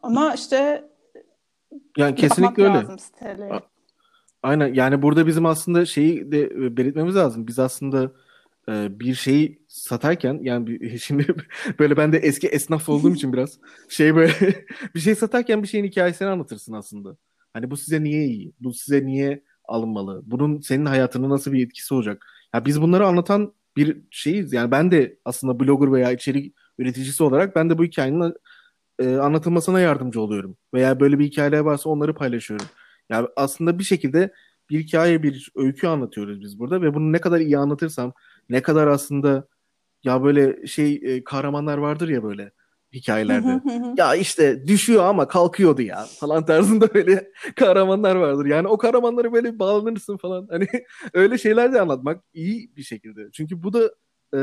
[0.04, 0.90] Ama işte
[1.98, 2.88] yani kesinlikle öyle.
[4.44, 7.48] Aynen yani burada bizim aslında şeyi de e, belirtmemiz lazım.
[7.48, 8.12] Biz aslında
[8.70, 11.36] e, bir şeyi satarken yani şimdi
[11.80, 14.34] böyle ben de eski esnaf olduğum için biraz şey böyle
[14.96, 17.18] bir şey satarken bir şeyin hikayesini anlatırsın aslında.
[17.54, 18.54] Hani bu size niye iyi?
[18.60, 20.22] Bu size niye alınmalı?
[20.26, 22.28] Bunun senin hayatına nasıl bir etkisi olacak?
[22.54, 24.54] Ya biz bunları anlatan bir şeyiz.
[24.54, 28.34] Yani ben de aslında blogger veya içerik üreticisi olarak ben de bu hikayenin
[29.00, 30.58] e, anlatılmasına yardımcı oluyorum.
[30.74, 32.68] Veya böyle bir hikayeler varsa onları paylaşıyorum.
[33.10, 34.34] Yani aslında bir şekilde
[34.70, 38.14] bir hikaye, bir öykü anlatıyoruz biz burada ve bunu ne kadar iyi anlatırsam,
[38.50, 39.48] ne kadar aslında
[40.04, 42.52] ya böyle şey e, kahramanlar vardır ya böyle
[42.94, 43.62] hikayelerde.
[43.98, 48.46] ya işte düşüyor ama kalkıyordu ya falan tarzında böyle kahramanlar vardır.
[48.46, 50.48] Yani o kahramanları böyle bağlanırsın falan.
[50.52, 50.68] Hani
[51.14, 53.32] öyle şeyler de anlatmak iyi bir şekilde.
[53.34, 53.92] Çünkü bu da
[54.38, 54.40] e,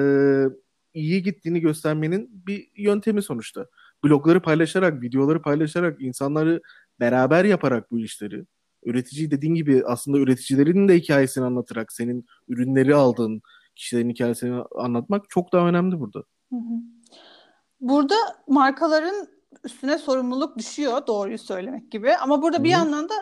[0.94, 3.66] iyi gittiğini göstermenin bir yöntemi sonuçta
[4.04, 6.60] blogları paylaşarak, videoları paylaşarak, insanları
[7.00, 8.44] beraber yaparak bu işleri,
[8.84, 13.42] üretici dediğin gibi aslında üreticilerin de hikayesini anlatarak, senin ürünleri aldığın
[13.76, 16.22] kişilerin hikayesini anlatmak çok daha önemli burada.
[17.80, 18.14] Burada
[18.48, 19.28] markaların
[19.64, 22.16] üstüne sorumluluk düşüyor doğruyu söylemek gibi.
[22.16, 22.64] Ama burada Hı-hı.
[22.64, 23.14] bir yandan da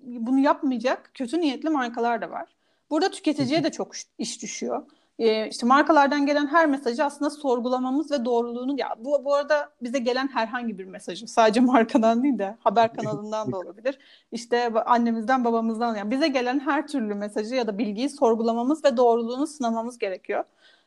[0.00, 2.56] bunu yapmayacak kötü niyetli markalar da var.
[2.90, 3.66] Burada tüketiciye Hı-hı.
[3.66, 4.82] de çok iş düşüyor
[5.18, 9.98] e, işte markalardan gelen her mesajı aslında sorgulamamız ve doğruluğunu ya bu bu arada bize
[9.98, 13.98] gelen herhangi bir mesajı sadece markadan değil de haber kanalından da olabilir.
[14.32, 19.46] İşte annemizden babamızdan yani bize gelen her türlü mesajı ya da bilgiyi sorgulamamız ve doğruluğunu
[19.46, 20.44] sınamamız gerekiyor.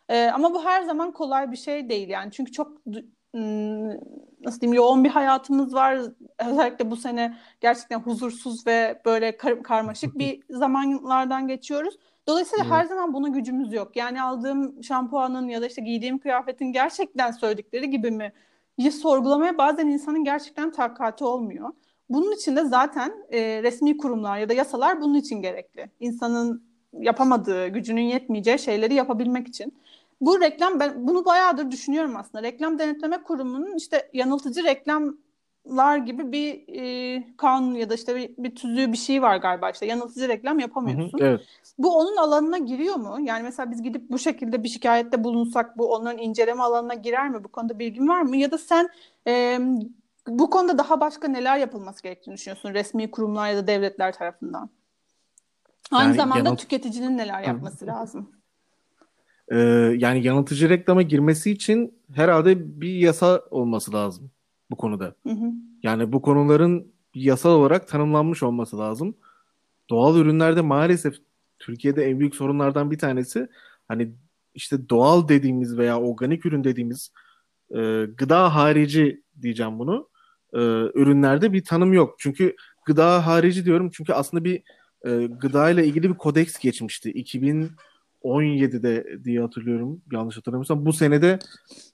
[0.10, 2.72] E, ama bu her zaman kolay bir şey değil yani çünkü çok
[4.42, 6.00] nasıl diyeyim yoğun bir hayatımız var.
[6.40, 11.98] Özellikle bu sene gerçekten huzursuz ve böyle kar- karmaşık bir zamanlardan geçiyoruz.
[12.28, 12.74] Dolayısıyla evet.
[12.74, 13.96] her zaman buna gücümüz yok.
[13.96, 18.34] Yani aldığım şampuanın ya da işte giydiğim kıyafetin gerçekten söyledikleri gibi mi
[18.92, 21.70] sorgulamaya bazen insanın gerçekten takati olmuyor.
[22.10, 25.90] Bunun için de zaten e, resmi kurumlar ya da yasalar bunun için gerekli.
[26.00, 26.64] İnsanın
[26.94, 29.74] yapamadığı, gücünün yetmeyeceği şeyleri yapabilmek için.
[30.22, 32.44] Bu reklam ben bunu bayağıdır düşünüyorum aslında.
[32.44, 34.64] Reklam Denetleme Kurumu'nun işte yanıltıcı
[35.68, 39.70] reklamlar gibi bir e, kanun ya da işte bir, bir tüzüğü bir şey var galiba
[39.70, 41.20] işte yanıltıcı reklam yapamıyorsun.
[41.20, 41.42] Hı hı, evet.
[41.78, 43.18] Bu onun alanına giriyor mu?
[43.22, 47.44] Yani mesela biz gidip bu şekilde bir şikayette bulunsak bu onların inceleme alanına girer mi?
[47.44, 48.38] Bu konuda bilgin var mı?
[48.38, 48.90] Ya da sen
[49.28, 49.60] e,
[50.28, 54.70] bu konuda daha başka neler yapılması gerektiğini düşünüyorsun resmi kurumlar ya da devletler tarafından?
[55.92, 56.58] Aynı yani zamanda yanıl...
[56.58, 57.90] tüketicinin neler yapması Hı.
[57.90, 58.32] lazım?
[59.52, 59.58] Ee,
[59.98, 64.32] yani yanıltıcı reklama girmesi için herhalde bir yasa olması lazım
[64.72, 65.16] bu konuda.
[65.24, 65.52] Hı hı.
[65.84, 69.16] Yani bu konuların yasal olarak tanımlanmış olması lazım.
[69.90, 71.16] Doğal ürünlerde maalesef
[71.60, 73.48] Türkiye'de en büyük sorunlardan bir tanesi
[73.88, 74.12] hani
[74.54, 77.12] işte doğal dediğimiz veya organik ürün dediğimiz
[77.72, 80.10] e, gıda harici diyeceğim bunu.
[80.54, 80.60] E,
[80.94, 82.16] ürünlerde bir tanım yok.
[82.20, 84.64] Çünkü gıda harici diyorum çünkü aslında bir
[85.06, 87.12] e, gıda ile ilgili bir kodeks geçmişti.
[88.24, 90.86] 2017'de diye hatırlıyorum yanlış hatırlamıyorsam.
[90.86, 91.40] Bu senede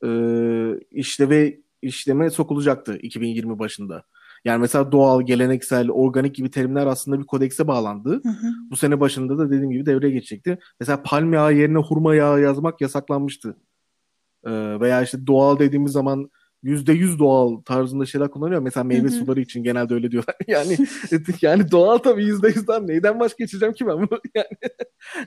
[0.06, 0.10] e,
[0.92, 4.04] işleve işleme sokulacaktı 2020 başında.
[4.46, 8.10] Yani mesela doğal, geleneksel, organik gibi terimler aslında bir kodekse bağlandı.
[8.10, 8.48] Hı hı.
[8.72, 10.58] Bu sene başında da dediğim gibi devreye geçecekti.
[10.80, 13.58] Mesela palm yağı yerine hurma yağı yazmak yasaklanmıştı.
[14.46, 16.30] Ee, veya işte doğal dediğimiz zaman
[16.64, 18.62] yüz doğal tarzında şeyler kullanıyor.
[18.62, 19.12] Mesela meyve Hı-hı.
[19.12, 20.36] suları için genelde öyle diyorlar.
[20.48, 20.78] yani
[21.42, 24.48] yani doğal tabii yüzde yüzden neyden başka içeceğim ki ben bunu yani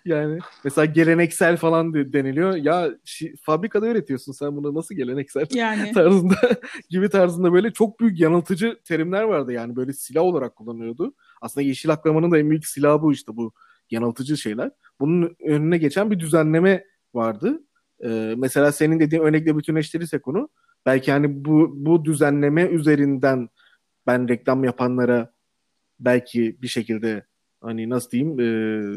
[0.04, 2.56] yani mesela geleneksel falan deniliyor.
[2.56, 5.92] Ya şi, fabrikada üretiyorsun sen bunu nasıl geleneksel yani.
[5.92, 6.36] tarzında
[6.90, 11.14] gibi tarzında böyle çok büyük yanıltıcı terimler vardı yani böyle silah olarak kullanıyordu.
[11.40, 13.52] Aslında yeşil aklamanın da en büyük silahı bu işte bu
[13.90, 14.70] yanıltıcı şeyler.
[15.00, 17.62] Bunun önüne geçen bir düzenleme vardı.
[18.04, 20.48] Ee, mesela senin dediğin örnekle bütünleştirirsek onu
[20.86, 23.48] belki hani bu bu düzenleme üzerinden
[24.06, 25.32] ben reklam yapanlara
[26.00, 27.26] belki bir şekilde
[27.60, 28.44] hani nasıl diyeyim e,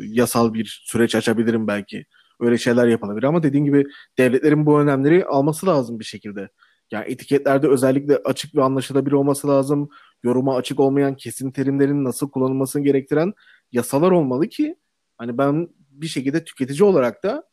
[0.08, 2.06] yasal bir süreç açabilirim belki.
[2.40, 3.86] Öyle şeyler yapılabilir ama dediğim gibi
[4.18, 6.50] devletlerin bu önlemleri alması lazım bir şekilde.
[6.92, 9.90] Yani etiketlerde özellikle açık ve anlaşılabilir olması lazım.
[10.24, 13.34] Yoruma açık olmayan kesin terimlerin nasıl kullanılmasını gerektiren
[13.72, 14.76] yasalar olmalı ki
[15.18, 17.44] hani ben bir şekilde tüketici olarak da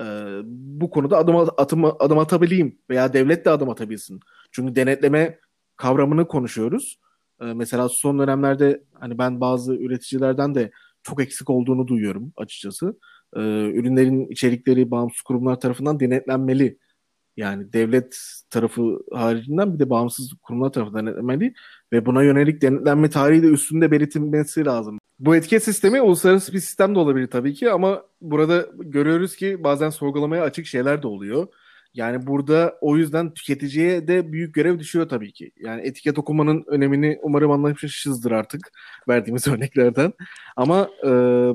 [0.00, 0.04] e,
[0.44, 4.20] bu konuda adım, atım, adım atabileyim veya devlet de adım atabilsin.
[4.52, 5.38] Çünkü denetleme
[5.76, 6.98] kavramını konuşuyoruz.
[7.40, 10.70] E, mesela son dönemlerde hani ben bazı üreticilerden de
[11.02, 12.98] çok eksik olduğunu duyuyorum açıkçası.
[13.36, 16.78] E, ürünlerin içerikleri bağımsız kurumlar tarafından denetlenmeli.
[17.36, 18.18] Yani devlet
[18.50, 21.54] tarafı haricinden bir de bağımsız kurumlar tarafından denetlenmeli
[21.92, 24.98] ve buna yönelik denetlenme tarihi de üstünde belirtilmesi lazım.
[25.18, 29.90] Bu etiket sistemi uluslararası bir sistem de olabilir tabii ki ama burada görüyoruz ki bazen
[29.90, 31.46] sorgulamaya açık şeyler de oluyor.
[31.94, 35.50] Yani burada o yüzden tüketiciye de büyük görev düşüyor tabii ki.
[35.56, 38.72] Yani etiket okumanın önemini umarım anlamışızdır artık
[39.08, 40.12] verdiğimiz örneklerden.
[40.56, 41.08] Ama e,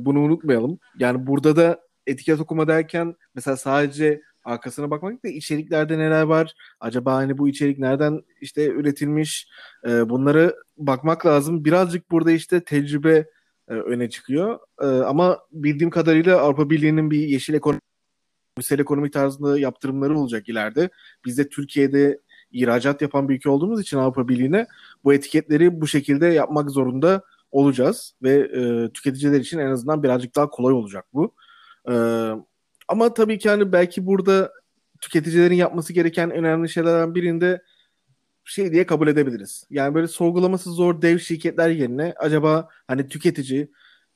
[0.06, 0.80] bunu unutmayalım.
[1.00, 6.54] Yani burada da etiket okuma derken mesela sadece arkasına bakmak da içeriklerde neler var?
[6.80, 9.48] Acaba hani bu içerik nereden işte üretilmiş?
[9.88, 11.66] E, bunları bakmak lazım.
[11.66, 13.26] Birazcık burada işte tecrübe
[13.70, 14.60] e, öne çıkıyor.
[14.82, 17.80] E, ama bildiğim kadarıyla Avrupa Birliği'nin bir yeşil ekonomi
[18.72, 20.90] ekonomi tarzında yaptırımları olacak ileride.
[21.26, 22.20] Biz de Türkiye'de
[22.52, 24.68] ihracat yapan bir ülke olduğumuz için Avrupa Birliği'ne
[25.04, 30.50] bu etiketleri bu şekilde yapmak zorunda olacağız ve e, tüketiciler için en azından birazcık daha
[30.50, 31.34] kolay olacak bu.
[31.92, 31.94] E,
[32.88, 34.52] ama tabii ki hani belki burada
[35.02, 37.62] tüketicilerin yapması gereken önemli şeylerden birinde
[38.52, 39.64] şey diye kabul edebiliriz.
[39.70, 43.72] Yani böyle sorgulaması zor dev şirketler yerine acaba hani tüketici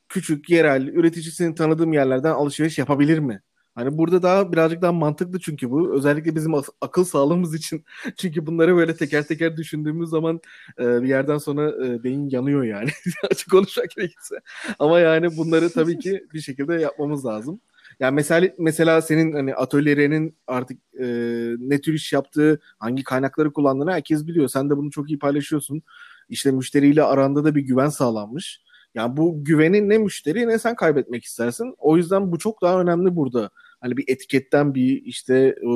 [0.09, 3.41] küçük yerel üreticisini tanıdığım yerlerden alışveriş yapabilir mi?
[3.75, 5.93] Hani burada daha birazcık daha mantıklı çünkü bu.
[5.95, 7.85] Özellikle bizim akıl sağlığımız için.
[8.17, 10.41] çünkü bunları böyle teker teker düşündüğümüz zaman
[10.79, 12.89] e, bir yerden sonra e, beyin yanıyor yani.
[13.31, 14.35] Açık konuşmak gerekirse.
[14.79, 17.61] Ama yani bunları tabii ki bir şekilde yapmamız lazım.
[17.99, 21.05] Yani mesela mesela senin hani atölyelerinin artık e,
[21.59, 24.47] ne tür iş yaptığı, hangi kaynakları kullandığını herkes biliyor.
[24.47, 25.81] Sen de bunu çok iyi paylaşıyorsun.
[26.29, 28.61] İşte müşteriyle aranda da bir güven sağlanmış.
[28.95, 31.75] Yani bu güveni ne müşteri ne sen kaybetmek istersin.
[31.77, 33.49] O yüzden bu çok daha önemli burada.
[33.81, 35.69] Hani bir etiketten bir işte e,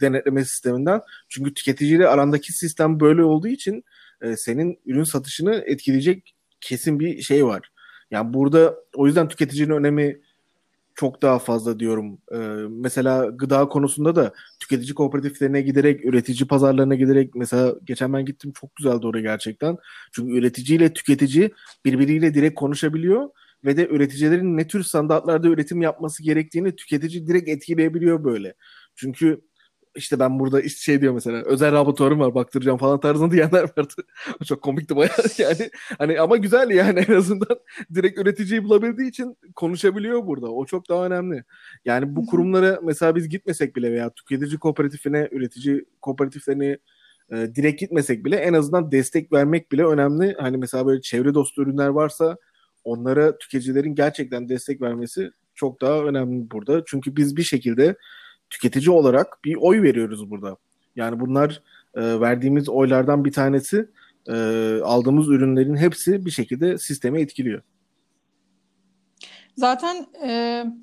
[0.00, 1.00] denetleme sisteminden.
[1.28, 3.84] Çünkü tüketiciyle arandaki sistem böyle olduğu için
[4.20, 7.72] e, senin ürün satışını etkileyecek kesin bir şey var.
[8.10, 10.20] Yani burada o yüzden tüketicinin önemi
[10.94, 12.18] çok daha fazla diyorum.
[12.32, 12.36] Ee,
[12.70, 18.76] mesela gıda konusunda da tüketici kooperatiflerine giderek, üretici pazarlarına giderek mesela geçen ben gittim çok
[18.76, 19.76] güzeldi oraya gerçekten.
[20.12, 21.50] Çünkü üreticiyle tüketici
[21.84, 23.30] birbiriyle direkt konuşabiliyor
[23.64, 28.54] ve de üreticilerin ne tür standartlarda üretim yapması gerektiğini tüketici direkt etkileyebiliyor böyle.
[28.96, 29.40] Çünkü
[29.96, 33.94] işte ben burada şey diyor mesela özel laboratuvarım var baktıracağım falan tarzında diyenler vardı.
[34.44, 35.70] Çok komikti bayağı yani.
[35.98, 37.58] Hani ama güzel yani en azından
[37.94, 40.50] direkt üreticiyi bulabildiği için konuşabiliyor burada.
[40.50, 41.44] O çok daha önemli.
[41.84, 46.78] Yani bu kurumlara mesela biz gitmesek bile veya tüketici kooperatifine, üretici kooperatiflerine
[47.32, 50.36] e, direkt gitmesek bile en azından destek vermek bile önemli.
[50.38, 52.36] Hani mesela böyle çevre dostu ürünler varsa
[52.84, 56.82] onlara tüketicilerin gerçekten destek vermesi çok daha önemli burada.
[56.86, 57.96] Çünkü biz bir şekilde
[58.52, 60.56] tüketici olarak bir oy veriyoruz burada.
[60.96, 61.62] Yani bunlar
[61.94, 63.88] e, verdiğimiz oylardan bir tanesi
[64.28, 64.34] e,
[64.84, 67.62] aldığımız ürünlerin hepsi bir şekilde sisteme etkiliyor.
[69.56, 70.28] Zaten e,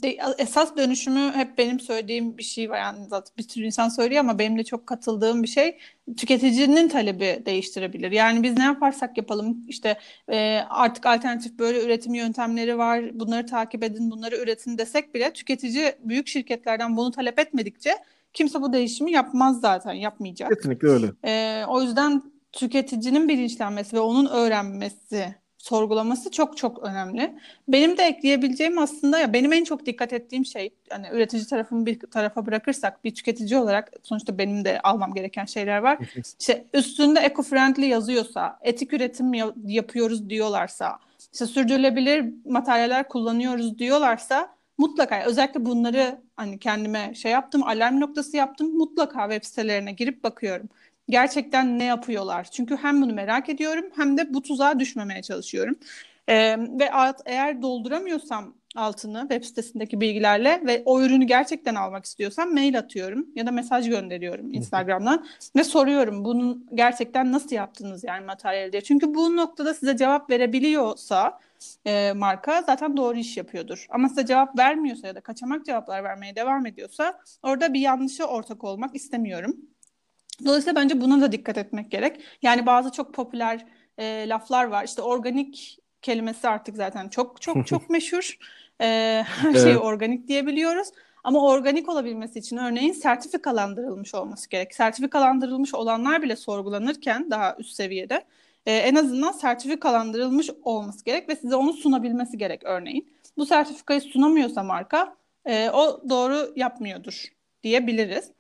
[0.03, 2.77] de, esas dönüşümü hep benim söylediğim bir şey var.
[2.77, 5.77] Yani zaten bir sürü insan söylüyor ama benim de çok katıldığım bir şey
[6.17, 8.11] tüketicinin talebi değiştirebilir.
[8.11, 9.97] Yani biz ne yaparsak yapalım işte
[10.31, 13.19] e, artık alternatif böyle üretim yöntemleri var.
[13.19, 17.91] Bunları takip edin, bunları üretin desek bile tüketici büyük şirketlerden bunu talep etmedikçe
[18.33, 20.49] kimse bu değişimi yapmaz zaten, yapmayacak.
[20.49, 21.07] Kesinlikle öyle.
[21.25, 27.35] E, o yüzden tüketicinin bilinçlenmesi ve onun öğrenmesi sorgulaması çok çok önemli.
[27.67, 31.99] Benim de ekleyebileceğim aslında ya benim en çok dikkat ettiğim şey hani üretici tarafını bir
[31.99, 35.99] tarafa bırakırsak bir tüketici olarak sonuçta benim de almam gereken şeyler var.
[36.39, 39.33] İşte üstünde eco-friendly yazıyorsa, etik üretim
[39.65, 40.99] yapıyoruz diyorlarsa,
[41.33, 48.77] işte sürdürülebilir materyaller kullanıyoruz diyorlarsa mutlaka özellikle bunları hani kendime şey yaptım, alarm noktası yaptım.
[48.77, 50.69] Mutlaka web sitelerine girip bakıyorum
[51.09, 52.43] gerçekten ne yapıyorlar?
[52.43, 55.75] Çünkü hem bunu merak ediyorum hem de bu tuzağa düşmemeye çalışıyorum.
[56.29, 56.89] Ee, ve
[57.25, 63.47] eğer dolduramıyorsam altını web sitesindeki bilgilerle ve o ürünü gerçekten almak istiyorsam mail atıyorum ya
[63.47, 68.81] da mesaj gönderiyorum Instagram'dan ve soruyorum bunun gerçekten nasıl yaptınız yani materyal diye.
[68.81, 71.39] Çünkü bu noktada size cevap verebiliyorsa
[71.85, 73.85] e, marka zaten doğru iş yapıyordur.
[73.89, 78.63] Ama size cevap vermiyorsa ya da kaçamak cevaplar vermeye devam ediyorsa orada bir yanlışa ortak
[78.63, 79.57] olmak istemiyorum.
[80.45, 82.21] Dolayısıyla bence buna da dikkat etmek gerek.
[82.41, 83.65] Yani bazı çok popüler
[83.97, 84.83] e, laflar var.
[84.83, 88.37] İşte organik kelimesi artık zaten çok çok çok meşhur.
[88.81, 88.85] E,
[89.25, 89.81] her şeyi evet.
[89.81, 90.87] organik diyebiliyoruz.
[91.23, 94.75] Ama organik olabilmesi için örneğin sertifikalandırılmış olması gerek.
[94.75, 98.25] Sertifikalandırılmış olanlar bile sorgulanırken daha üst seviyede
[98.65, 103.13] e, en azından sertifikalandırılmış olması gerek ve size onu sunabilmesi gerek örneğin.
[103.37, 107.25] Bu sertifikayı sunamıyorsa marka e, o doğru yapmıyordur
[107.63, 108.31] diyebiliriz.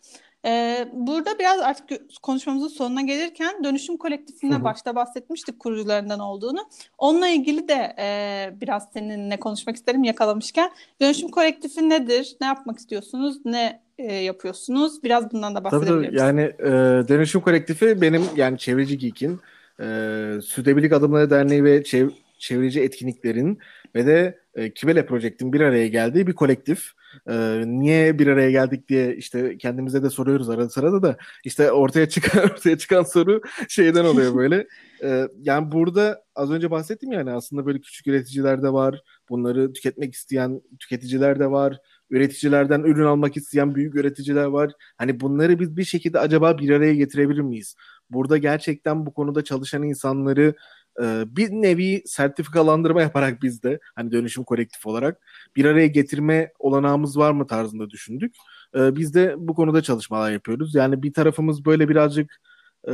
[0.45, 6.59] Ee, burada biraz artık konuşmamızın sonuna gelirken dönüşüm kolektifine başta bahsetmiştik kurucularından olduğunu.
[6.97, 10.71] Onunla ilgili de e, biraz seninle konuşmak isterim yakalamışken.
[11.01, 12.37] Dönüşüm kolektifi nedir?
[12.41, 13.37] Ne yapmak istiyorsunuz?
[13.45, 15.03] Ne e, yapıyorsunuz?
[15.03, 16.19] Biraz bundan da bahsedebilir tabii, tabii.
[16.19, 19.39] Yani e, dönüşüm kolektifi benim yani Çevreci Geek'in
[19.79, 19.85] e,
[20.41, 23.59] Sürdürülebilirlik Adımları Derneği ve çev çevreci etkinliklerin
[23.95, 26.91] ve de e, Kibele Project'in bir araya geldiği bir kolektif.
[27.29, 32.09] E, niye bir araya geldik diye işte kendimize de soruyoruz arada sırada da işte ortaya
[32.09, 34.67] çıkan ortaya çıkan soru şeyden oluyor böyle.
[35.03, 39.01] E, yani burada az önce bahsettim yani aslında böyle küçük üreticiler de var.
[39.29, 41.79] Bunları tüketmek isteyen tüketiciler de var.
[42.09, 44.71] Üreticilerden ürün almak isteyen büyük üreticiler var.
[44.97, 47.75] Hani bunları biz bir şekilde acaba bir araya getirebilir miyiz?
[48.09, 50.53] Burada gerçekten bu konuda çalışan insanları
[51.01, 55.21] e, bir nevi sertifikalandırma yaparak biz de hani dönüşüm kolektif olarak
[55.55, 58.35] bir araya getirme olanağımız var mı tarzında düşündük.
[58.75, 60.75] E, biz de bu konuda çalışmalar yapıyoruz.
[60.75, 62.41] Yani bir tarafımız böyle birazcık
[62.87, 62.93] e,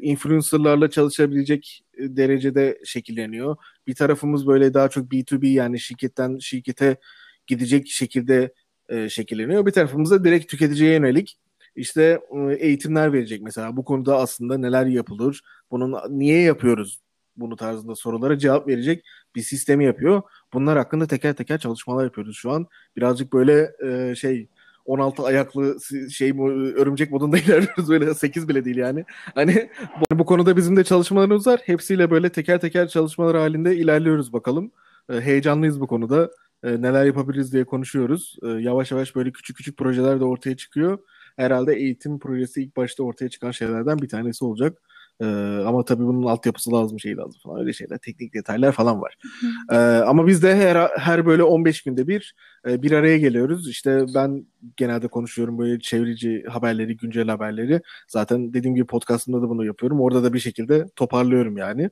[0.00, 3.56] influencerlarla çalışabilecek derecede şekilleniyor.
[3.86, 6.96] Bir tarafımız böyle daha çok B2B yani şirketten şirkete
[7.46, 8.52] gidecek şekilde
[8.88, 9.66] e, şekilleniyor.
[9.66, 11.38] Bir tarafımız da direkt tüketiciye yönelik
[11.76, 12.20] işte
[12.58, 17.00] eğitimler verecek mesela bu konuda aslında neler yapılır, bunun niye yapıyoruz
[17.40, 20.22] bunu tarzında sorulara cevap verecek bir sistemi yapıyor.
[20.52, 22.66] Bunlar hakkında teker teker çalışmalar yapıyoruz şu an.
[22.96, 24.48] Birazcık böyle e, şey
[24.88, 25.76] 16 ayaklı
[26.10, 29.04] şey örümcek modunda ilerliyoruz böyle 8 bile değil yani.
[29.34, 29.70] Hani
[30.00, 31.60] bu, bu konuda bizim de çalışmalarımız var.
[31.64, 34.72] Hepsiyle böyle teker teker çalışmalar halinde ilerliyoruz bakalım.
[35.12, 36.30] E, heyecanlıyız bu konuda.
[36.64, 38.36] E, neler yapabiliriz diye konuşuyoruz.
[38.42, 40.98] E, yavaş yavaş böyle küçük küçük projeler de ortaya çıkıyor.
[41.36, 44.78] Herhalde eğitim projesi ilk başta ortaya çıkan şeylerden bir tanesi olacak.
[45.20, 45.26] Ee,
[45.66, 49.16] ama tabii bunun altyapısı lazım, şey lazım falan öyle şeyler, teknik detaylar falan var.
[49.72, 52.34] Ee, ama biz de her, her böyle 15 günde bir
[52.68, 53.68] e, bir araya geliyoruz.
[53.68, 57.80] İşte ben genelde konuşuyorum böyle çevreci haberleri, güncel haberleri.
[58.08, 60.00] Zaten dediğim gibi podcastımda da bunu yapıyorum.
[60.00, 61.90] Orada da bir şekilde toparlıyorum yani.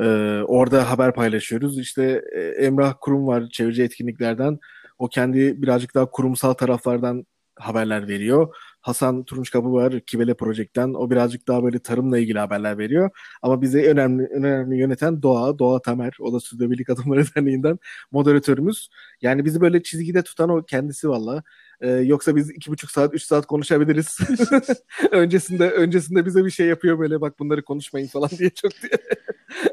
[0.00, 0.04] Ee,
[0.46, 1.78] orada haber paylaşıyoruz.
[1.78, 4.58] İşte e, Emrah Kurum var çevreci etkinliklerden.
[4.98, 7.26] O kendi birazcık daha kurumsal taraflardan
[7.56, 8.54] haberler veriyor.
[8.82, 10.94] Hasan Turunçkapı var Kivele Project'ten.
[10.94, 13.10] O birazcık daha böyle tarımla ilgili haberler veriyor.
[13.42, 16.12] Ama bizi önemli önemli yöneten Doğa, Doğa Tamer.
[16.20, 17.78] O da Sürdürülebilirlik Adımları Derneği'nden
[18.10, 18.88] moderatörümüz.
[19.22, 21.42] Yani bizi böyle çizgide tutan o kendisi valla.
[21.80, 24.18] Ee, yoksa biz iki buçuk saat, üç saat konuşabiliriz.
[25.10, 28.92] öncesinde öncesinde bize bir şey yapıyor böyle bak bunları konuşmayın falan diye çok diye.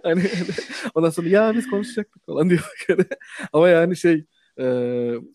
[0.03, 0.24] hani
[0.95, 2.72] ondan sonra ya biz konuşacaktık falan diyor.
[3.53, 4.26] Ama yani şey
[4.60, 4.64] e,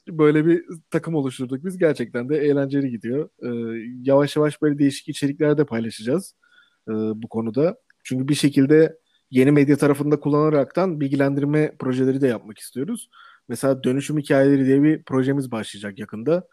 [0.09, 1.65] böyle bir takım oluşturduk.
[1.65, 3.29] Biz gerçekten de eğlenceli gidiyor.
[3.43, 3.49] E,
[4.03, 6.35] yavaş yavaş böyle değişik içerikler de paylaşacağız
[6.89, 7.77] e, bu konuda.
[8.05, 8.99] Çünkü bir şekilde
[9.31, 13.11] yeni medya tarafında kullanaraktan bilgilendirme projeleri de yapmak istiyoruz.
[13.49, 16.49] Mesela dönüşüm hikayeleri diye bir projemiz başlayacak yakında.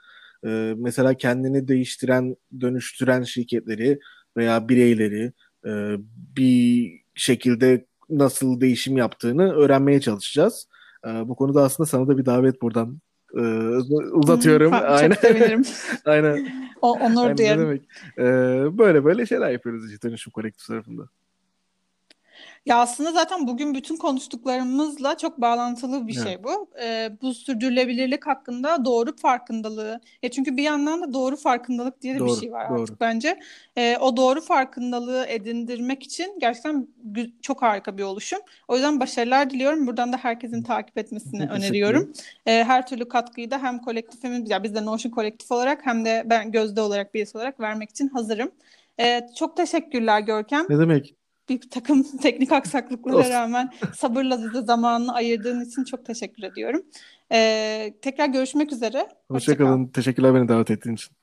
[0.45, 3.99] Ee, mesela kendini değiştiren, dönüştüren şirketleri
[4.37, 5.33] veya bireyleri
[5.65, 5.71] e,
[6.37, 10.67] bir şekilde nasıl değişim yaptığını öğrenmeye çalışacağız.
[11.07, 12.99] Ee, bu konuda aslında sana da bir davet buradan
[13.35, 13.41] e,
[14.13, 14.71] uzatıyorum.
[14.71, 15.15] Çok Aynen.
[15.15, 15.63] sevinirim.
[16.05, 16.39] Aynen.
[16.81, 17.61] O, onur Aynen, ne duyarım.
[17.61, 17.81] demek.
[18.17, 21.03] Ee, böyle böyle şeyler yapıyoruz işte dönüşüm kolektif tarafında.
[22.65, 26.23] Ya aslında zaten bugün bütün konuştuklarımızla çok bağlantılı bir Evet.
[26.23, 26.69] şey bu.
[26.83, 29.99] Ee, bu sürdürülebilirlik hakkında doğru farkındalığı.
[30.23, 32.81] Ya çünkü bir yandan da doğru farkındalık diye de bir Doğru, şey var doğru.
[32.81, 33.39] artık bence.
[33.77, 36.87] Ee, o doğru farkındalığı edindirmek için gerçekten
[37.41, 38.39] çok harika bir oluşum.
[38.67, 39.87] O yüzden başarılar diliyorum.
[39.87, 42.13] Buradan da herkesin takip etmesini öneriyorum.
[42.45, 46.23] Ee, her türlü katkıyı da hem kolektifimiz, ya biz de Notion kolektif olarak hem de
[46.25, 48.51] ben Gözde olarak birisi olarak vermek için hazırım.
[48.99, 51.15] Ee, çok teşekkürler Görkem Ne demek?
[51.49, 56.81] Bir takım teknik aksaklıklara rağmen sabırla bize zamanını ayırdığın için çok teşekkür ediyorum.
[57.31, 58.97] Ee, tekrar görüşmek üzere.
[58.99, 59.35] Hoşça kal.
[59.35, 59.87] Hoşçakalın.
[59.87, 61.15] Teşekkürler beni davet ettiğin için.